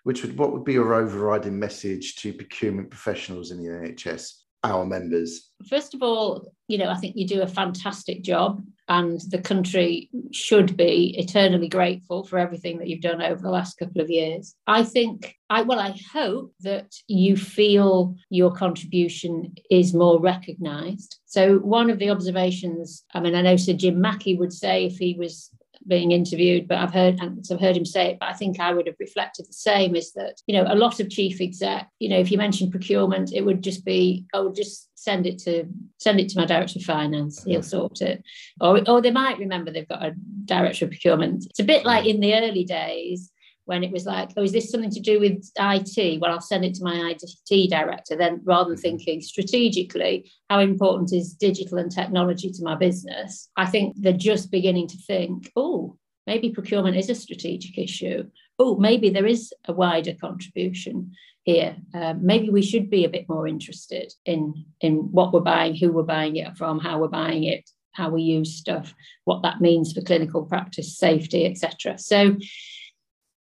which 0.05 0.23
would 0.23 0.39
what 0.39 0.53
would 0.53 0.65
be 0.65 0.73
your 0.73 0.95
overriding 0.95 1.59
message 1.59 2.17
to 2.17 2.33
procurement 2.33 2.91
professionals 2.91 3.51
in 3.51 3.59
the 3.59 3.69
NHS, 3.69 4.33
our 4.65 4.85
members? 4.85 5.51
First 5.69 5.95
of 5.95 6.03
all, 6.03 6.53
you 6.69 6.79
know, 6.79 6.91
I 6.91 6.97
think 6.97 7.17
you 7.17 7.27
do 7.27 7.43
a 7.43 7.47
fantastic 7.47 8.23
job 8.23 8.63
and 8.89 9.21
the 9.31 9.41
country 9.41 10.09
should 10.33 10.77
be 10.77 11.15
eternally 11.19 11.69
grateful 11.69 12.25
for 12.25 12.39
everything 12.39 12.79
that 12.79 12.89
you've 12.89 13.01
done 13.01 13.23
over 13.23 13.41
the 13.41 13.51
last 13.51 13.79
couple 13.79 14.01
of 14.01 14.11
years. 14.11 14.55
I 14.67 14.83
think 14.85 15.35
I 15.51 15.63
well 15.63 15.81
I 15.81 15.99
hope 16.13 16.53
that 16.61 16.95
you 17.09 17.37
feel 17.37 18.15
your 18.31 18.53
contribution 18.53 19.55
is 19.71 19.95
more 19.95 20.21
recognized. 20.21 21.19
So 21.27 21.59
one 21.59 21.91
of 21.91 21.99
the 21.99 22.11
observations 22.11 23.05
I 23.15 23.21
mean 23.21 23.35
I 23.35 23.43
know 23.43 23.57
Sir 23.57 23.73
Jim 23.73 24.01
Mackey 24.01 24.37
would 24.37 24.53
say 24.53 24.87
if 24.87 24.99
he 24.99 25.17
was 25.19 25.51
being 25.87 26.13
interviewed, 26.13 26.69
but 26.69 26.79
I've 26.79 26.93
heard 26.93 27.19
and 27.21 27.45
I've 27.51 27.61
heard 27.61 27.77
him 27.77 27.85
say 27.85 28.11
it. 28.11 28.19
But 28.19 28.29
I 28.29 28.33
think 28.33 28.61
I 28.61 28.73
would 28.73 28.87
have 28.87 28.97
reflected 28.99 29.47
the 29.47 29.53
same: 29.53 29.95
is 29.95 30.13
that 30.13 30.41
you 30.47 30.57
know 30.57 30.67
a 30.69 30.75
lot 30.75 31.01
of 31.01 31.11
chief 31.11 31.41
exec, 31.41 31.89
you 31.99 32.09
know, 32.09 32.19
if 32.19 32.31
you 32.31 32.39
mention 32.39 32.71
procurement, 32.71 33.33
it 33.33 33.43
would 33.43 33.63
just 33.63 33.85
be 33.85 34.27
oh, 34.33 34.53
just 34.53 34.91
send 34.99 35.27
it 35.27 35.39
to 35.41 35.65
send 35.99 36.21
it 36.21 36.29
to 36.31 36.39
my 36.39 36.47
director 36.47 36.79
of 36.79 36.85
finance. 36.85 37.45
He'll 37.45 37.63
sort 37.63 38.01
it, 38.01 38.23
or 38.61 38.81
or 38.89 39.01
they 39.01 39.11
might 39.11 39.39
remember 39.39 39.71
they've 39.71 39.89
got 39.89 40.05
a 40.05 40.15
director 40.45 40.87
of 40.87 40.91
procurement. 40.91 41.47
It's 41.47 41.61
a 41.61 41.65
bit 41.65 41.85
like 41.85 42.07
in 42.07 42.21
the 42.21 42.35
early 42.35 42.65
days 42.65 43.31
when 43.67 43.85
it 43.85 43.93
was 43.93 44.07
like, 44.07 44.31
oh, 44.37 44.43
is 44.43 44.53
this 44.53 44.71
something 44.71 44.91
to 44.91 45.01
do 45.01 45.21
with 45.21 45.51
IT? 45.59 46.21
Well, 46.21 46.33
I'll 46.33 46.41
send 46.41 46.65
it 46.65 46.75
to 46.75 46.85
my 46.85 47.15
IT 47.15 47.71
director. 47.71 48.17
Then, 48.17 48.41
rather 48.45 48.71
than 48.71 48.77
mm-hmm. 48.77 48.83
thinking 48.83 49.21
strategically, 49.21 50.31
how 50.49 50.61
important 50.61 51.13
is 51.13 51.35
digital 51.35 51.79
and 51.79 51.91
technology 51.91 52.51
to 52.51 52.63
my 52.65 52.77
business? 52.77 53.51
I 53.57 53.67
think 53.67 53.97
they're 53.99 54.13
just 54.13 54.51
beginning 54.51 54.89
to 54.89 54.97
think, 54.97 55.53
oh, 55.57 55.97
maybe 56.27 56.51
procurement 56.51 56.97
is 56.97 57.11
a 57.11 57.15
strategic 57.15 57.77
issue. 57.77 58.31
Oh, 58.59 58.77
maybe 58.77 59.11
there 59.11 59.27
is 59.27 59.53
a 59.67 59.73
wider 59.73 60.15
contribution 60.15 61.13
here. 61.43 61.77
Uh, 61.95 62.15
maybe 62.19 62.51
we 62.51 62.63
should 62.63 62.89
be 62.89 63.05
a 63.05 63.11
bit 63.11 63.29
more 63.29 63.47
interested 63.47 64.13
in 64.25 64.65
in 64.81 65.13
what 65.13 65.33
we're 65.33 65.41
buying, 65.41 65.75
who 65.75 65.93
we're 65.93 66.03
buying 66.03 66.37
it 66.37 66.57
from, 66.57 66.79
how 66.79 67.01
we're 67.01 67.09
buying 67.09 67.45
it, 67.45 67.69
how 67.93 68.11
we 68.11 68.23
use 68.23 68.55
stuff, 68.55 68.95
what 69.25 69.43
that 69.43 69.61
means 69.61 69.93
for 69.93 70.03
clinical 70.03 70.45
practice, 70.45 70.99
safety, 70.99 71.47
etc. 71.47 71.99
So 71.99 72.37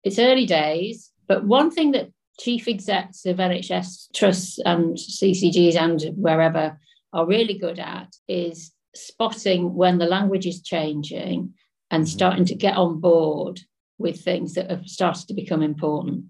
it's 0.04 0.20
early 0.20 0.46
days, 0.46 1.12
but 1.28 1.46
one 1.46 1.72
thing 1.72 1.92
that 1.92 2.10
chief 2.40 2.68
execs 2.68 3.26
of 3.26 3.38
NHS 3.38 4.14
trusts 4.14 4.60
and 4.60 4.96
CCGs 4.96 5.76
and 5.76 6.02
wherever 6.16 6.80
are 7.14 7.26
really 7.26 7.58
good 7.58 7.80
at 7.80 8.16
is 8.28 8.72
spotting 8.96 9.74
when 9.74 9.98
the 9.98 10.06
language 10.06 10.46
is 10.46 10.62
changing 10.62 11.54
and 11.90 12.04
mm-hmm. 12.04 12.10
starting 12.10 12.46
to 12.46 12.56
get 12.56 12.78
on 12.78 13.00
board 13.00 13.60
with 13.98 14.22
things 14.22 14.54
that 14.54 14.70
have 14.70 14.86
started 14.86 15.28
to 15.28 15.34
become 15.34 15.64
important. 15.64 16.26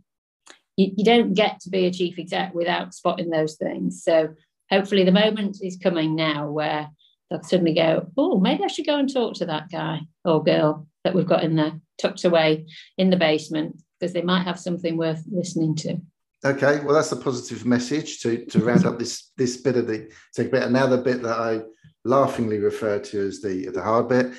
You, 0.77 0.93
you 0.97 1.03
don't 1.03 1.34
get 1.34 1.60
to 1.62 1.69
be 1.69 1.86
a 1.86 1.91
chief 1.91 2.17
exec 2.17 2.53
without 2.53 2.93
spotting 2.93 3.30
those 3.30 3.56
things. 3.56 4.03
So 4.03 4.36
hopefully 4.69 5.03
the 5.03 5.12
moment 5.12 5.58
is 5.62 5.77
coming 5.82 6.15
now 6.15 6.49
where 6.49 6.89
they'll 7.30 7.43
suddenly 7.43 7.73
go, 7.73 8.10
oh, 8.17 8.39
maybe 8.39 8.63
I 8.63 8.67
should 8.67 8.86
go 8.86 8.97
and 8.97 9.12
talk 9.12 9.36
to 9.36 9.45
that 9.47 9.69
guy 9.69 10.01
or 10.23 10.43
girl 10.43 10.88
that 11.03 11.13
we've 11.13 11.27
got 11.27 11.43
in 11.43 11.56
there 11.56 11.82
tucked 11.98 12.26
away 12.26 12.66
in 12.98 13.10
the 13.10 13.18
basement 13.18 13.82
because 14.00 14.14
they 14.14 14.22
might 14.22 14.44
have 14.44 14.60
something 14.60 14.98
worth 14.98 15.24
listening 15.30 15.76
to. 15.76 15.98
Okay, 16.46 16.80
well, 16.84 16.94
that's 16.94 17.12
a 17.12 17.18
positive 17.18 17.66
message 17.66 18.20
to, 18.20 18.46
to 18.46 18.60
round 18.60 18.86
up 18.86 19.00
this 19.00 19.32
this 19.38 19.58
bit 19.58 19.76
of 19.76 19.88
the 19.88 20.12
take 20.36 20.48
a 20.48 20.52
bit. 20.52 20.64
Another 20.64 20.98
bit 20.98 21.24
that 21.24 21.38
I 21.38 21.62
laughingly 22.06 22.60
refer 22.60 23.00
to 23.00 23.28
as 23.28 23.42
the 23.42 23.70
the 23.70 23.82
hard 23.82 24.08
bit. 24.08 24.34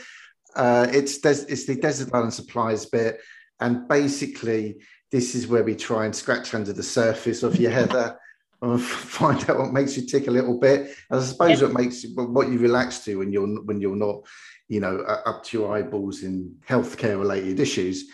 Uh, 0.55 0.87
it's 0.91 1.19
des- 1.19 1.47
it's 1.49 1.67
the 1.67 1.77
desert 1.77 2.15
island 2.15 2.33
supplies 2.33 2.87
bit, 2.87 3.21
and 3.61 3.89
basically 3.89 4.77
this 5.11 5.35
is 5.35 5.49
where 5.49 5.65
we 5.65 5.75
try 5.75 6.05
and 6.05 6.15
scratch 6.15 6.55
under 6.55 6.73
the 6.73 6.83
surface 6.83 7.43
of 7.43 7.59
your 7.59 7.71
heather 7.71 8.19
and 8.63 8.83
find 8.83 9.49
out 9.49 9.59
what 9.59 9.73
makes 9.73 9.97
you 9.97 10.07
tick 10.07 10.27
a 10.27 10.33
little 10.33 10.59
bit. 10.59 10.95
And 11.11 11.21
I 11.21 11.23
suppose 11.23 11.63
what 11.63 11.73
makes 11.73 12.05
you 12.05 12.11
what 12.15 12.49
you 12.49 12.59
relax 12.59 13.05
to 13.05 13.19
when 13.19 13.33
you're 13.33 13.47
when 13.63 13.81
you're 13.81 13.97
not 13.97 14.23
you 14.69 14.81
know, 14.81 15.01
up 15.01 15.43
to 15.45 15.59
your 15.59 15.75
eyeballs 15.75 16.23
in 16.23 16.55
healthcare 16.69 17.19
related 17.19 17.59
issues. 17.59 18.05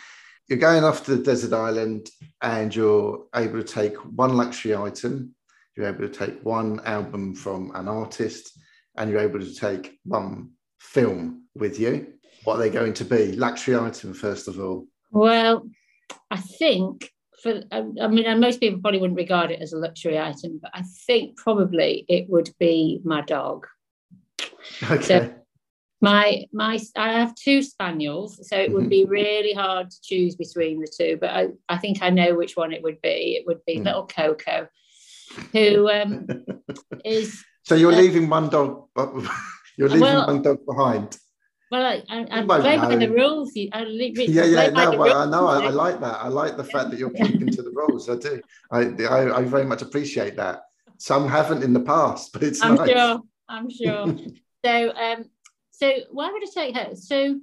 You're 0.47 0.59
going 0.59 0.83
off 0.83 1.05
to 1.05 1.15
the 1.15 1.23
desert 1.23 1.53
island 1.53 2.09
and 2.41 2.73
you're 2.73 3.25
able 3.35 3.61
to 3.61 3.63
take 3.63 3.95
one 3.97 4.37
luxury 4.37 4.75
item, 4.75 5.35
you're 5.75 5.87
able 5.87 6.07
to 6.07 6.09
take 6.09 6.43
one 6.45 6.79
album 6.85 7.35
from 7.35 7.71
an 7.75 7.87
artist, 7.87 8.57
and 8.95 9.09
you're 9.09 9.19
able 9.19 9.39
to 9.39 9.53
take 9.53 9.99
one 10.05 10.51
film 10.79 11.43
with 11.55 11.79
you. 11.79 12.13
What 12.45 12.55
are 12.55 12.59
they 12.59 12.69
going 12.69 12.93
to 12.93 13.05
be? 13.05 13.33
Luxury 13.33 13.75
item, 13.75 14.13
first 14.13 14.47
of 14.47 14.59
all. 14.59 14.87
Well, 15.11 15.67
I 16.31 16.37
think 16.37 17.11
for, 17.45 17.61
I 17.71 18.07
mean, 18.07 18.39
most 18.39 18.59
people 18.59 18.79
probably 18.79 18.99
wouldn't 18.99 19.17
regard 19.17 19.51
it 19.51 19.61
as 19.61 19.71
a 19.71 19.77
luxury 19.77 20.17
item, 20.17 20.59
but 20.59 20.71
I 20.73 20.81
think 21.05 21.37
probably 21.37 22.03
it 22.07 22.27
would 22.27 22.49
be 22.59 23.01
my 23.03 23.21
dog. 23.21 23.67
Okay. 24.81 25.01
So 25.03 25.33
my 26.01 26.45
my 26.51 26.79
I 26.95 27.13
have 27.13 27.35
two 27.35 27.61
spaniels, 27.61 28.47
so 28.49 28.57
it 28.57 28.73
would 28.73 28.89
be 28.89 29.05
really 29.05 29.53
hard 29.53 29.91
to 29.91 29.97
choose 30.01 30.35
between 30.35 30.79
the 30.79 30.91
two. 30.99 31.17
But 31.21 31.29
I, 31.29 31.47
I 31.69 31.77
think 31.77 32.01
I 32.01 32.09
know 32.09 32.33
which 32.33 32.57
one 32.57 32.73
it 32.73 32.81
would 32.81 32.99
be. 33.01 33.37
It 33.37 33.45
would 33.45 33.63
be 33.65 33.77
mm. 33.77 33.85
little 33.85 34.07
Coco, 34.07 34.67
who 35.51 35.89
um, 35.89 36.27
is. 37.05 37.43
So 37.63 37.75
you're 37.75 37.93
uh, 37.93 37.97
leaving 37.97 38.27
one 38.27 38.49
dog. 38.49 38.87
You're 39.77 39.89
leaving 39.89 40.03
well, 40.03 40.27
one 40.27 40.41
dog 40.41 40.65
behind. 40.65 41.17
Well, 41.75 41.85
I, 41.85 42.03
I, 42.09 42.39
I 42.39 42.45
play 42.45 42.77
by 42.77 42.95
the 42.95 43.11
rules. 43.11 43.51
I, 43.73 43.83
yeah, 43.83 44.45
yeah, 44.45 44.69
no, 44.69 44.97
well, 44.97 45.17
I 45.17 45.29
know. 45.29 45.45
I, 45.47 45.65
I, 45.65 45.69
like 45.71 45.99
that. 45.99 46.21
I 46.21 46.29
like 46.29 46.55
the 46.55 46.63
fact 46.63 46.89
that 46.89 46.97
you're 46.97 47.09
keeping 47.21 47.49
to 47.49 47.61
the 47.61 47.71
rules. 47.71 48.09
I 48.09 48.15
do. 48.15 48.41
I, 48.71 48.79
I, 49.03 49.39
I 49.39 49.43
very 49.43 49.65
much 49.65 49.81
appreciate 49.81 50.37
that. 50.37 50.61
Some 50.99 51.27
haven't 51.27 51.63
in 51.63 51.73
the 51.73 51.81
past, 51.81 52.31
but 52.33 52.43
it's 52.43 52.63
I'm 52.63 52.75
nice. 52.75 52.91
sure. 52.91 53.21
I'm 53.49 53.69
sure. 53.69 54.15
so, 54.63 54.95
um, 54.95 55.25
so 55.71 55.91
why 56.11 56.31
would 56.31 56.43
I 56.43 56.51
take 56.53 56.77
her? 56.77 56.95
So 56.95 57.41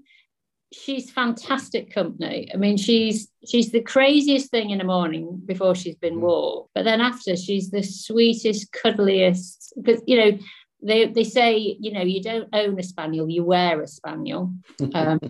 she's 0.72 1.10
fantastic 1.10 1.92
company. 1.92 2.48
I 2.54 2.56
mean, 2.56 2.78
she's 2.78 3.28
she's 3.46 3.70
the 3.70 3.82
craziest 3.82 4.50
thing 4.50 4.70
in 4.70 4.78
the 4.78 4.84
morning 4.84 5.42
before 5.44 5.74
she's 5.74 5.96
been 5.96 6.16
mm. 6.16 6.20
walked, 6.20 6.70
but 6.74 6.86
then 6.86 7.02
after 7.02 7.36
she's 7.36 7.70
the 7.70 7.82
sweetest, 7.82 8.72
cuddliest. 8.72 9.74
Because 9.76 10.00
you 10.06 10.16
know, 10.16 10.38
they 10.82 11.06
they 11.06 11.24
say 11.24 11.76
you 11.80 11.92
know 11.92 12.02
you 12.02 12.22
don't 12.22 12.48
own 12.52 12.78
a 12.78 12.82
spaniel, 12.82 13.28
you 13.28 13.44
wear 13.44 13.80
a 13.80 13.86
spaniel. 13.86 14.52
Um, 14.94 15.20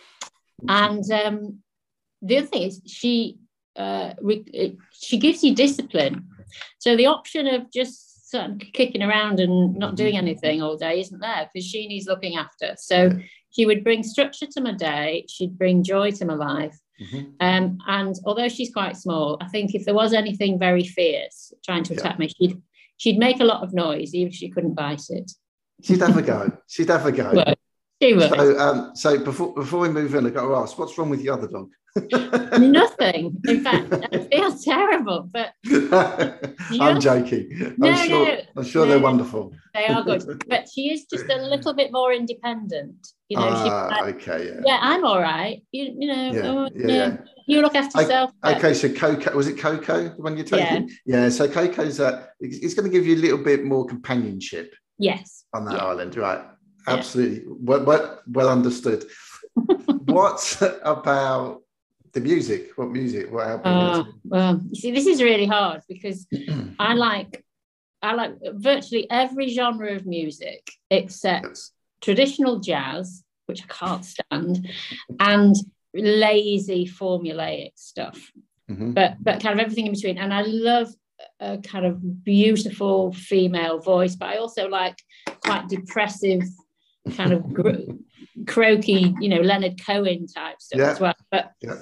and 0.68 1.10
um, 1.10 1.58
the 2.22 2.38
other 2.38 2.46
thing 2.46 2.62
is 2.62 2.82
she 2.86 3.38
uh, 3.76 4.14
re- 4.20 4.78
she 4.92 5.18
gives 5.18 5.42
you 5.42 5.54
discipline. 5.54 6.28
So 6.78 6.96
the 6.96 7.06
option 7.06 7.46
of 7.46 7.72
just 7.72 8.14
kicking 8.72 9.02
around 9.02 9.40
and 9.40 9.76
not 9.76 9.96
doing 9.96 10.14
mm-hmm. 10.14 10.26
anything 10.26 10.62
all 10.62 10.76
day 10.76 11.00
isn't 11.00 11.20
there 11.20 11.48
because 11.52 11.66
she 11.66 11.86
needs 11.86 12.06
looking 12.06 12.36
after. 12.36 12.74
So 12.76 13.10
she 13.50 13.66
would 13.66 13.84
bring 13.84 14.02
structure 14.02 14.46
to 14.46 14.60
my 14.60 14.72
day. 14.72 15.26
She'd 15.28 15.56
bring 15.56 15.84
joy 15.84 16.10
to 16.12 16.24
my 16.24 16.34
life. 16.34 16.76
Mm-hmm. 17.00 17.24
Um, 17.40 17.78
and 17.86 18.14
although 18.24 18.48
she's 18.48 18.72
quite 18.72 18.96
small, 18.96 19.38
I 19.40 19.48
think 19.48 19.74
if 19.74 19.84
there 19.84 19.94
was 19.94 20.12
anything 20.12 20.58
very 20.58 20.84
fierce 20.84 21.52
trying 21.64 21.84
to 21.84 21.94
attack 21.94 22.14
yeah. 22.14 22.18
me, 22.18 22.28
she'd 22.28 22.62
she'd 22.96 23.18
make 23.18 23.40
a 23.40 23.44
lot 23.44 23.62
of 23.62 23.72
noise, 23.72 24.14
even 24.14 24.28
if 24.28 24.34
she 24.34 24.50
couldn't 24.50 24.74
bite 24.74 25.08
it. 25.08 25.30
She'd 25.82 26.00
have 26.00 26.16
a 26.16 26.22
go. 26.22 26.56
She'd 26.68 26.88
have 26.88 27.06
a 27.06 27.12
go. 27.12 27.32
Well, 27.34 27.54
she 28.02 28.14
would. 28.14 28.30
So, 28.30 28.58
um, 28.58 28.96
so 28.96 29.22
before 29.22 29.54
before 29.54 29.80
we 29.80 29.88
move 29.88 30.14
in, 30.14 30.26
I 30.26 30.30
got 30.30 30.46
to 30.46 30.54
ask, 30.56 30.78
what's 30.78 30.96
wrong 30.98 31.10
with 31.10 31.22
the 31.22 31.30
other 31.30 31.48
dog? 31.48 31.70
Nothing. 32.60 33.40
In 33.46 33.62
fact, 33.62 33.92
I 34.12 34.18
feel 34.24 34.58
terrible, 34.58 35.30
but 35.32 35.52
I'm 36.80 37.00
joking. 37.00 37.74
No, 37.78 37.88
I'm 37.88 38.08
sure, 38.08 38.26
no, 38.26 38.42
I'm 38.56 38.64
sure 38.64 38.84
no, 38.84 38.90
they're 38.90 39.00
wonderful. 39.00 39.52
They 39.74 39.86
are 39.86 40.02
good, 40.02 40.44
but 40.48 40.68
she 40.68 40.92
is 40.92 41.04
just 41.04 41.26
a 41.30 41.36
little 41.36 41.72
bit 41.72 41.92
more 41.92 42.12
independent. 42.12 43.06
You 43.28 43.38
know, 43.38 43.88
like, 43.90 44.16
okay, 44.16 44.46
yeah. 44.48 44.60
Yeah, 44.66 44.78
I'm 44.80 45.04
all 45.04 45.20
right. 45.20 45.62
You, 45.70 45.94
you 45.96 46.08
know, 46.08 46.32
yeah, 46.32 46.42
oh, 46.46 46.68
yeah, 46.74 46.86
yeah, 46.88 47.16
you 47.46 47.60
look 47.60 47.74
after 47.74 48.00
yourself. 48.00 48.30
I, 48.42 48.56
okay, 48.56 48.74
so 48.74 48.92
Coco 48.92 49.36
was 49.36 49.48
it 49.48 49.58
Coco 49.58 50.08
the 50.08 50.22
one 50.22 50.36
you're 50.36 50.46
taking? 50.46 50.88
Yeah. 51.04 51.24
yeah 51.24 51.28
so 51.28 51.48
Coco's 51.48 52.00
uh, 52.00 52.26
it's 52.40 52.74
going 52.74 52.90
to 52.90 52.92
give 52.92 53.06
you 53.06 53.16
a 53.16 53.20
little 53.20 53.38
bit 53.38 53.64
more 53.64 53.86
companionship. 53.86 54.74
Yes. 54.98 55.44
On 55.52 55.64
that 55.64 55.80
island, 55.80 56.16
right? 56.16 56.44
Absolutely. 56.86 57.44
Well, 57.48 57.84
well, 57.84 58.20
well 58.26 58.48
understood. 58.48 59.04
what 59.54 60.62
about 60.82 61.62
the 62.12 62.20
music? 62.20 62.70
What 62.76 62.90
music? 62.90 63.30
What 63.32 63.46
album? 63.46 63.72
Uh, 63.72 64.04
well, 64.24 64.60
you 64.70 64.80
see, 64.80 64.90
this 64.90 65.06
is 65.06 65.22
really 65.22 65.46
hard 65.46 65.82
because 65.88 66.26
I 66.78 66.94
like 66.94 67.44
I 68.02 68.14
like 68.14 68.34
virtually 68.52 69.10
every 69.10 69.48
genre 69.48 69.94
of 69.94 70.06
music 70.06 70.70
except 70.90 71.46
yes. 71.46 71.70
traditional 72.00 72.60
jazz, 72.60 73.24
which 73.46 73.62
I 73.62 73.66
can't 73.66 74.04
stand, 74.04 74.68
and 75.20 75.54
lazy 75.94 76.86
formulaic 76.86 77.72
stuff. 77.76 78.32
Mm-hmm. 78.70 78.92
But 78.92 79.16
but 79.20 79.42
kind 79.42 79.58
of 79.58 79.64
everything 79.64 79.86
in 79.86 79.92
between. 79.92 80.18
And 80.18 80.32
I 80.32 80.42
love 80.42 80.88
a 81.40 81.58
kind 81.58 81.86
of 81.86 82.24
beautiful 82.24 83.12
female 83.12 83.78
voice, 83.78 84.16
but 84.16 84.30
I 84.30 84.36
also 84.36 84.68
like 84.68 84.98
quite 85.40 85.68
depressive, 85.68 86.42
kind 87.16 87.32
of 87.32 87.44
croaky, 88.46 89.14
you 89.20 89.28
know, 89.28 89.40
Leonard 89.40 89.80
Cohen 89.84 90.26
type 90.26 90.60
stuff 90.60 90.78
yeah. 90.78 90.90
as 90.90 91.00
well. 91.00 91.14
But 91.30 91.52
yeah. 91.60 91.76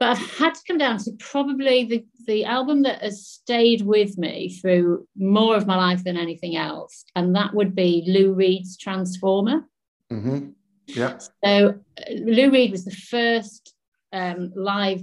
But 0.00 0.18
I've 0.18 0.36
had 0.36 0.54
to 0.56 0.60
come 0.66 0.78
down 0.78 0.98
to 0.98 1.12
probably 1.20 1.84
the, 1.84 2.04
the 2.26 2.44
album 2.44 2.82
that 2.82 3.02
has 3.02 3.24
stayed 3.24 3.82
with 3.82 4.18
me 4.18 4.48
through 4.48 5.06
more 5.16 5.56
of 5.56 5.68
my 5.68 5.76
life 5.76 6.02
than 6.02 6.16
anything 6.16 6.56
else. 6.56 7.04
And 7.14 7.36
that 7.36 7.54
would 7.54 7.76
be 7.76 8.02
Lou 8.08 8.34
Reed's 8.34 8.76
Transformer. 8.76 9.64
Mm-hmm. 10.12 10.48
Yeah. 10.86 11.18
So 11.44 11.80
uh, 11.98 12.12
Lou 12.14 12.50
Reed 12.50 12.70
was 12.70 12.84
the 12.84 12.90
first 12.90 13.74
um, 14.12 14.52
live 14.54 15.02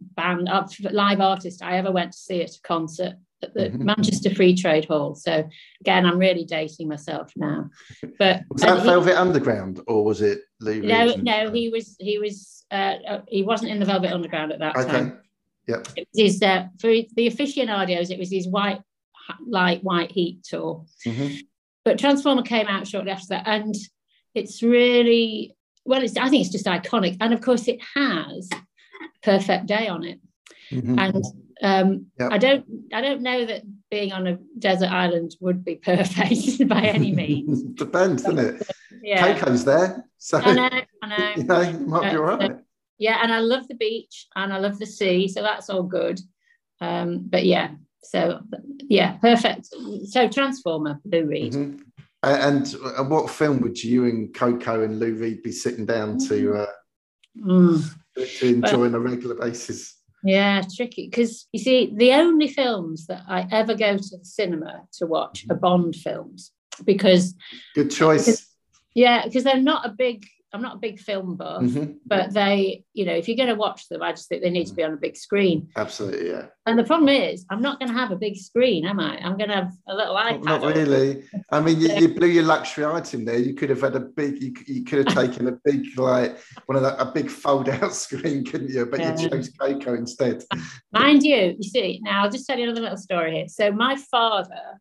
band, 0.00 0.48
uh, 0.48 0.66
live 0.90 1.20
artist 1.20 1.62
I 1.62 1.78
ever 1.78 1.92
went 1.92 2.12
to 2.12 2.18
see 2.18 2.42
at 2.42 2.50
a 2.50 2.60
concert. 2.62 3.14
at 3.42 3.54
the 3.54 3.70
mm-hmm. 3.70 3.84
Manchester 3.84 4.34
Free 4.34 4.54
Trade 4.54 4.86
Hall. 4.86 5.14
So 5.14 5.48
again, 5.80 6.06
I'm 6.06 6.18
really 6.18 6.44
dating 6.44 6.88
myself 6.88 7.32
now. 7.36 7.70
But 8.18 8.42
was 8.50 8.62
that 8.62 8.82
Velvet 8.84 9.10
he, 9.10 9.16
Underground 9.16 9.80
or 9.86 10.04
was 10.04 10.20
it 10.20 10.40
Lou 10.60 10.82
No, 10.82 11.14
no, 11.14 11.52
he 11.52 11.68
was 11.68 11.96
he 11.98 12.18
was 12.18 12.64
uh, 12.70 12.96
uh, 13.06 13.20
he 13.28 13.42
wasn't 13.42 13.70
in 13.70 13.78
the 13.78 13.86
Velvet 13.86 14.12
Underground 14.12 14.52
at 14.52 14.58
that 14.58 14.76
okay. 14.76 14.90
time. 14.90 15.20
Yep. 15.68 15.88
It 15.96 16.08
was 16.14 16.42
uh, 16.42 16.66
for 16.80 16.88
the 16.88 17.26
aficionados, 17.26 18.10
it 18.10 18.18
was 18.18 18.30
his 18.30 18.48
white 18.48 18.80
light 19.46 19.84
white 19.84 20.10
heat 20.10 20.42
tour. 20.42 20.84
Mm-hmm. 21.06 21.36
But 21.84 21.98
Transformer 21.98 22.42
came 22.42 22.66
out 22.66 22.86
shortly 22.86 23.12
after 23.12 23.28
that, 23.28 23.46
and 23.46 23.74
it's 24.38 24.62
really 24.62 25.56
well. 25.84 26.02
It's 26.02 26.16
I 26.16 26.28
think 26.28 26.42
it's 26.42 26.52
just 26.52 26.66
iconic, 26.66 27.16
and 27.20 27.34
of 27.34 27.40
course 27.40 27.68
it 27.68 27.80
has 27.94 28.48
Perfect 29.22 29.66
Day 29.66 29.88
on 29.88 30.04
it, 30.04 30.20
mm-hmm. 30.70 30.98
and 30.98 31.24
um, 31.62 32.06
yep. 32.18 32.32
I 32.32 32.38
don't 32.38 32.64
I 32.92 33.00
don't 33.00 33.22
know 33.22 33.44
that 33.44 33.62
being 33.90 34.12
on 34.12 34.26
a 34.26 34.38
desert 34.58 34.90
island 34.90 35.34
would 35.40 35.64
be 35.64 35.76
perfect 35.90 36.68
by 36.68 36.82
any 36.82 37.12
means. 37.12 37.62
Depends, 37.74 38.22
doesn't 38.22 38.38
it? 38.38 38.62
Yeah. 39.02 39.34
Coco's 39.34 39.64
there, 39.64 40.04
so 40.18 40.38
I 40.38 40.52
know, 40.54 40.80
I 41.02 41.18
know. 41.18 41.32
you 41.36 41.44
know, 41.44 41.60
you 41.60 41.78
might 41.78 42.10
be 42.10 42.16
all 42.16 42.24
right. 42.24 42.56
yeah, 42.98 43.18
and 43.22 43.32
I 43.32 43.40
love 43.40 43.68
the 43.68 43.74
beach 43.74 44.26
and 44.36 44.52
I 44.52 44.58
love 44.58 44.78
the 44.78 44.86
sea, 44.86 45.28
so 45.28 45.42
that's 45.42 45.70
all 45.70 45.82
good. 45.82 46.20
Um, 46.80 47.24
but 47.28 47.44
yeah, 47.44 47.70
so 48.02 48.40
yeah, 48.88 49.16
perfect. 49.18 49.68
So 50.06 50.28
Transformer, 50.28 51.00
Lou 51.04 51.26
Reed. 51.26 51.52
Mm-hmm. 51.52 51.82
And, 52.22 52.74
and 52.74 53.10
what 53.10 53.30
film 53.30 53.60
would 53.60 53.82
you 53.82 54.04
and 54.06 54.34
Coco 54.34 54.82
and 54.82 54.98
Lou 54.98 55.14
Reed 55.14 55.42
be 55.42 55.52
sitting 55.52 55.86
down 55.86 56.18
to 56.26 56.54
uh, 56.54 56.66
mm. 57.40 57.94
to 58.16 58.46
enjoy 58.46 58.86
on 58.86 58.94
a 58.94 59.00
regular 59.00 59.36
basis? 59.36 59.94
Yeah, 60.24 60.62
tricky 60.74 61.06
because 61.08 61.46
you 61.52 61.60
see, 61.60 61.92
the 61.94 62.12
only 62.14 62.48
films 62.48 63.06
that 63.06 63.22
I 63.28 63.46
ever 63.52 63.74
go 63.74 63.96
to 63.96 64.18
the 64.18 64.24
cinema 64.24 64.82
to 64.94 65.06
watch 65.06 65.46
are 65.48 65.56
Bond 65.56 65.94
films 65.94 66.50
because 66.84 67.34
good 67.76 67.90
choice. 67.90 68.26
Because, 68.26 68.46
yeah, 68.94 69.24
because 69.24 69.44
they're 69.44 69.62
not 69.62 69.86
a 69.86 69.90
big 69.90 70.26
I'm 70.52 70.62
not 70.62 70.76
a 70.76 70.78
big 70.78 70.98
film 70.98 71.36
buff, 71.36 71.62
mm-hmm. 71.62 71.92
but 72.06 72.32
they, 72.32 72.84
you 72.94 73.04
know, 73.04 73.12
if 73.12 73.28
you're 73.28 73.36
going 73.36 73.50
to 73.50 73.54
watch 73.54 73.86
them, 73.88 74.02
I 74.02 74.12
just 74.12 74.28
think 74.28 74.42
they 74.42 74.50
need 74.50 74.66
to 74.66 74.74
be 74.74 74.82
on 74.82 74.94
a 74.94 74.96
big 74.96 75.16
screen. 75.16 75.68
Absolutely, 75.76 76.30
yeah. 76.30 76.46
And 76.64 76.78
the 76.78 76.84
problem 76.84 77.10
is, 77.10 77.44
I'm 77.50 77.60
not 77.60 77.78
going 77.78 77.90
to 77.92 77.98
have 77.98 78.12
a 78.12 78.16
big 78.16 78.36
screen, 78.36 78.86
am 78.86 78.98
I? 78.98 79.18
I'm 79.18 79.36
going 79.36 79.50
to 79.50 79.56
have 79.56 79.72
a 79.86 79.94
little 79.94 80.14
iPad. 80.14 80.44
Not, 80.44 80.62
not 80.62 80.74
really. 80.74 81.24
I 81.52 81.60
mean, 81.60 81.78
you, 81.80 81.88
you, 81.96 82.14
blew 82.14 82.28
your 82.28 82.44
luxury 82.44 82.86
item 82.86 83.26
there. 83.26 83.38
You 83.38 83.54
could 83.54 83.68
have 83.68 83.82
had 83.82 83.94
a 83.96 84.00
big, 84.00 84.42
you, 84.42 84.54
you 84.66 84.84
could 84.84 85.06
have 85.06 85.14
taken 85.14 85.48
a 85.48 85.58
big, 85.64 85.98
like 85.98 86.38
one 86.64 86.76
of 86.76 86.82
that, 86.82 86.98
a 86.98 87.12
big 87.12 87.30
fold-out 87.30 87.92
screen, 87.94 88.44
couldn't 88.44 88.70
you? 88.70 88.86
But 88.86 89.00
yeah. 89.00 89.18
you 89.18 89.28
chose 89.28 89.50
Coco 89.50 89.94
instead. 89.94 90.44
Mind 90.92 91.24
you, 91.24 91.56
you 91.58 91.68
see. 91.68 92.00
Now 92.02 92.24
I'll 92.24 92.30
just 92.30 92.46
tell 92.46 92.56
you 92.56 92.64
another 92.64 92.80
little 92.80 92.96
story 92.96 93.36
here. 93.36 93.48
So 93.48 93.70
my 93.70 93.96
father 93.96 94.80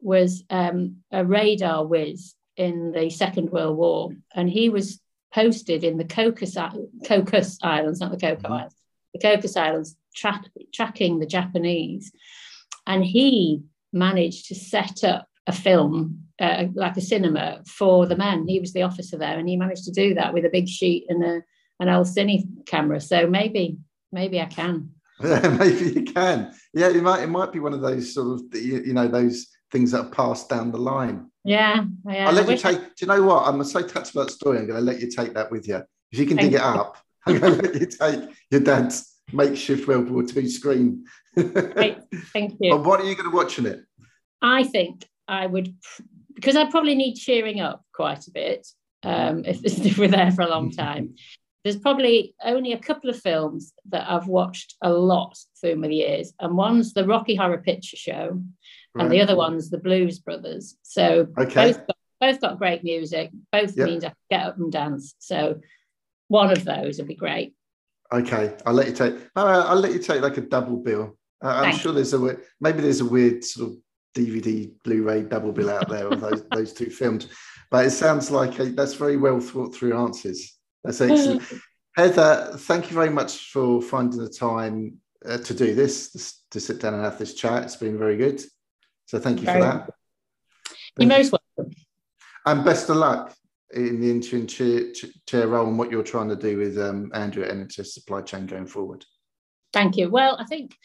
was 0.00 0.44
um, 0.50 0.96
a 1.10 1.24
radar 1.24 1.86
whiz 1.86 2.34
in 2.58 2.92
the 2.92 3.08
Second 3.08 3.50
World 3.50 3.76
War, 3.76 4.10
and 4.34 4.50
he 4.50 4.68
was 4.68 5.00
posted 5.32 5.84
in 5.84 5.96
the 5.96 6.04
Cocos, 6.04 6.56
Cocos 7.06 7.58
Islands, 7.62 8.00
not 8.00 8.10
the 8.10 8.18
Coco 8.18 8.42
mm-hmm. 8.42 8.52
Islands, 8.52 8.76
the 9.14 9.20
Cocos 9.20 9.56
Islands, 9.56 9.96
tra- 10.14 10.44
tracking 10.74 11.18
the 11.18 11.26
Japanese, 11.26 12.12
and 12.86 13.04
he 13.04 13.62
managed 13.92 14.48
to 14.48 14.54
set 14.54 15.04
up 15.04 15.28
a 15.46 15.52
film, 15.52 16.24
uh, 16.40 16.64
like 16.74 16.96
a 16.96 17.00
cinema, 17.00 17.62
for 17.64 18.06
the 18.06 18.16
men. 18.16 18.46
He 18.48 18.60
was 18.60 18.72
the 18.72 18.82
officer 18.82 19.16
there, 19.16 19.38
and 19.38 19.48
he 19.48 19.56
managed 19.56 19.84
to 19.84 19.92
do 19.92 20.14
that 20.14 20.34
with 20.34 20.44
a 20.44 20.50
big 20.50 20.68
sheet 20.68 21.06
and 21.08 21.24
a, 21.24 21.42
an 21.80 21.88
old 21.88 22.08
cine 22.08 22.66
camera. 22.66 23.00
So 23.00 23.26
maybe, 23.26 23.78
maybe 24.12 24.40
I 24.40 24.46
can. 24.46 24.90
Yeah, 25.22 25.48
maybe 25.60 25.92
you 25.92 26.04
can. 26.04 26.52
Yeah, 26.74 26.88
it 26.88 27.02
might. 27.02 27.22
It 27.22 27.28
might 27.28 27.52
be 27.52 27.60
one 27.60 27.72
of 27.72 27.80
those 27.80 28.12
sort 28.12 28.40
of 28.40 28.60
you 28.60 28.92
know 28.92 29.08
those 29.08 29.46
things 29.70 29.92
that 29.92 30.00
are 30.00 30.10
passed 30.10 30.48
down 30.48 30.70
the 30.70 30.78
line. 30.78 31.30
Yeah, 31.44 31.84
yeah. 32.06 32.28
I'll 32.28 32.34
let 32.34 32.48
you 32.48 32.56
take. 32.56 32.78
Do 32.78 32.94
you 33.00 33.06
know 33.06 33.22
what? 33.22 33.46
I'm 33.46 33.62
so 33.64 33.82
touched 33.82 34.14
about 34.14 34.30
story. 34.30 34.58
I'm 34.58 34.66
going 34.66 34.78
to 34.78 34.84
let 34.84 35.00
you 35.00 35.10
take 35.10 35.34
that 35.34 35.50
with 35.50 35.66
you. 35.68 35.82
If 36.12 36.18
you 36.18 36.26
can 36.26 36.36
Thank 36.36 36.52
dig 36.52 36.60
you. 36.60 36.66
it 36.66 36.76
up, 36.76 36.98
I'm 37.26 37.38
going 37.38 37.56
to 37.56 37.62
let 37.62 37.80
you 37.80 37.86
take 37.86 38.30
your 38.50 38.60
dad's 38.60 39.14
makeshift 39.32 39.86
World 39.88 40.10
War 40.10 40.24
II 40.24 40.48
screen. 40.48 41.04
Great. 41.34 41.98
Thank 42.32 42.56
you. 42.60 42.70
But 42.70 42.84
what 42.84 43.00
are 43.00 43.04
you 43.04 43.14
going 43.14 43.30
to 43.30 43.36
watch 43.36 43.58
in 43.58 43.66
it? 43.66 43.80
I 44.40 44.64
think 44.64 45.06
I 45.26 45.46
would, 45.46 45.74
because 46.34 46.56
I 46.56 46.70
probably 46.70 46.94
need 46.94 47.14
cheering 47.14 47.60
up 47.60 47.84
quite 47.92 48.26
a 48.26 48.30
bit 48.30 48.66
um, 49.02 49.44
if, 49.46 49.64
if 49.64 49.98
we're 49.98 50.08
there 50.08 50.30
for 50.30 50.42
a 50.42 50.48
long 50.48 50.70
time. 50.70 51.14
There's 51.64 51.76
probably 51.76 52.34
only 52.42 52.72
a 52.72 52.78
couple 52.78 53.10
of 53.10 53.20
films 53.20 53.72
that 53.90 54.08
I've 54.08 54.28
watched 54.28 54.76
a 54.80 54.90
lot 54.90 55.36
through 55.60 55.80
the 55.80 55.94
years, 55.94 56.32
and 56.40 56.56
one's 56.56 56.94
the 56.94 57.04
Rocky 57.04 57.34
Horror 57.34 57.58
Picture 57.58 57.96
Show, 57.96 58.42
right. 58.94 59.04
and 59.04 59.12
the 59.12 59.20
other 59.20 59.36
one's 59.36 59.70
the 59.70 59.78
Blues 59.78 60.18
Brothers. 60.18 60.76
So 60.82 61.28
okay. 61.38 61.72
both, 61.72 61.86
got, 61.86 61.96
both 62.20 62.40
got 62.40 62.58
great 62.58 62.84
music. 62.84 63.30
Both 63.52 63.76
yep. 63.76 63.86
means 63.86 64.04
I 64.04 64.12
get 64.30 64.46
up 64.46 64.58
and 64.58 64.72
dance. 64.72 65.14
So 65.18 65.60
one 66.28 66.50
of 66.50 66.64
those 66.64 66.98
would 66.98 67.08
be 67.08 67.14
great. 67.14 67.54
Okay, 68.12 68.56
I'll 68.64 68.74
let 68.74 68.86
you 68.86 68.94
take. 68.94 69.14
I'll 69.36 69.76
let 69.76 69.92
you 69.92 69.98
take 69.98 70.22
like 70.22 70.38
a 70.38 70.42
double 70.42 70.78
bill. 70.78 71.16
Uh, 71.44 71.48
I'm 71.48 71.64
Thanks. 71.64 71.80
sure 71.80 71.92
there's 71.92 72.14
a 72.14 72.38
maybe 72.60 72.80
there's 72.80 73.00
a 73.00 73.04
weird 73.04 73.44
sort 73.44 73.70
of 73.70 73.76
DVD 74.16 74.70
Blu-ray 74.82 75.24
double 75.24 75.52
bill 75.52 75.70
out 75.70 75.88
there 75.88 76.08
of 76.08 76.20
those 76.20 76.42
those 76.52 76.72
two 76.72 76.90
films, 76.90 77.28
but 77.70 77.84
it 77.84 77.90
sounds 77.90 78.30
like 78.30 78.58
a, 78.58 78.66
that's 78.70 78.94
very 78.94 79.18
well 79.18 79.40
thought 79.40 79.74
through 79.74 79.96
answers. 79.96 80.58
That's 80.84 81.00
excellent. 81.00 81.42
Heather, 81.96 82.52
thank 82.58 82.90
you 82.90 82.94
very 82.94 83.10
much 83.10 83.50
for 83.50 83.82
finding 83.82 84.20
the 84.20 84.28
time 84.28 84.98
uh, 85.26 85.38
to 85.38 85.52
do 85.52 85.74
this, 85.74 86.42
to 86.50 86.60
sit 86.60 86.80
down 86.80 86.94
and 86.94 87.02
have 87.02 87.18
this 87.18 87.34
chat. 87.34 87.64
It's 87.64 87.76
been 87.76 87.98
very 87.98 88.16
good. 88.16 88.40
So 89.08 89.18
thank 89.18 89.40
you 89.40 89.46
very 89.46 89.60
for 89.60 89.66
that. 89.66 89.90
Thank 90.96 91.10
You're 91.10 91.18
most 91.18 91.32
welcome. 91.32 91.74
And 92.44 92.62
best 92.62 92.90
of 92.90 92.96
luck 92.96 93.34
in 93.72 94.02
the 94.02 94.10
interim 94.10 94.46
chair, 94.46 94.92
chair 95.26 95.48
role 95.48 95.66
and 95.66 95.78
what 95.78 95.90
you're 95.90 96.02
trying 96.02 96.28
to 96.28 96.36
do 96.36 96.58
with 96.58 96.78
um, 96.78 97.10
Andrew 97.14 97.42
at 97.42 97.50
NHS 97.50 97.86
Supply 97.86 98.20
Chain 98.20 98.44
going 98.44 98.66
forward. 98.66 99.06
Thank 99.72 99.96
you. 99.96 100.10
Well, 100.10 100.36
I 100.38 100.44
think 100.44 100.76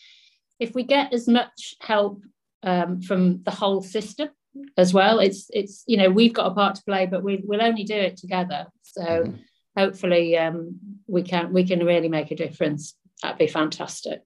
if 0.57 0.73
we 0.73 0.83
get 0.83 1.13
as 1.13 1.27
much 1.27 1.75
help 1.81 2.23
um, 2.63 3.01
from 3.01 3.43
the 3.43 3.51
whole 3.51 3.81
system 3.81 4.29
as 4.77 4.93
well, 4.93 5.19
it's 5.19 5.49
it's 5.51 5.83
you 5.85 5.97
know 5.97 6.09
we've 6.09 6.33
got 6.33 6.49
a 6.49 6.55
part 6.55 6.75
to 6.75 6.83
play, 6.83 7.05
but 7.05 7.23
we, 7.23 7.43
we'll 7.43 7.61
only 7.61 7.83
do 7.83 7.95
it 7.95 8.15
together. 8.15 8.67
So 8.83 9.03
mm-hmm. 9.03 9.35
hopefully 9.77 10.37
um, 10.37 10.79
we 11.07 11.23
can 11.23 11.51
we 11.51 11.65
can 11.65 11.85
really 11.85 12.09
make 12.09 12.31
a 12.31 12.35
difference. 12.35 12.95
That'd 13.21 13.37
be 13.37 13.47
fantastic. 13.47 14.21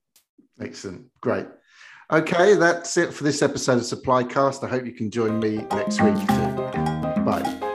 Excellent, 0.60 1.06
great. 1.20 1.46
Okay, 2.10 2.54
that's 2.54 2.96
it 2.96 3.12
for 3.12 3.22
this 3.22 3.42
episode 3.42 3.76
of 3.76 3.84
Supply 3.84 4.24
Cast. 4.24 4.64
I 4.64 4.68
hope 4.68 4.86
you 4.86 4.92
can 4.92 5.10
join 5.10 5.38
me 5.38 5.66
next 5.70 6.00
week. 6.00 6.14
Bye. 7.22 7.67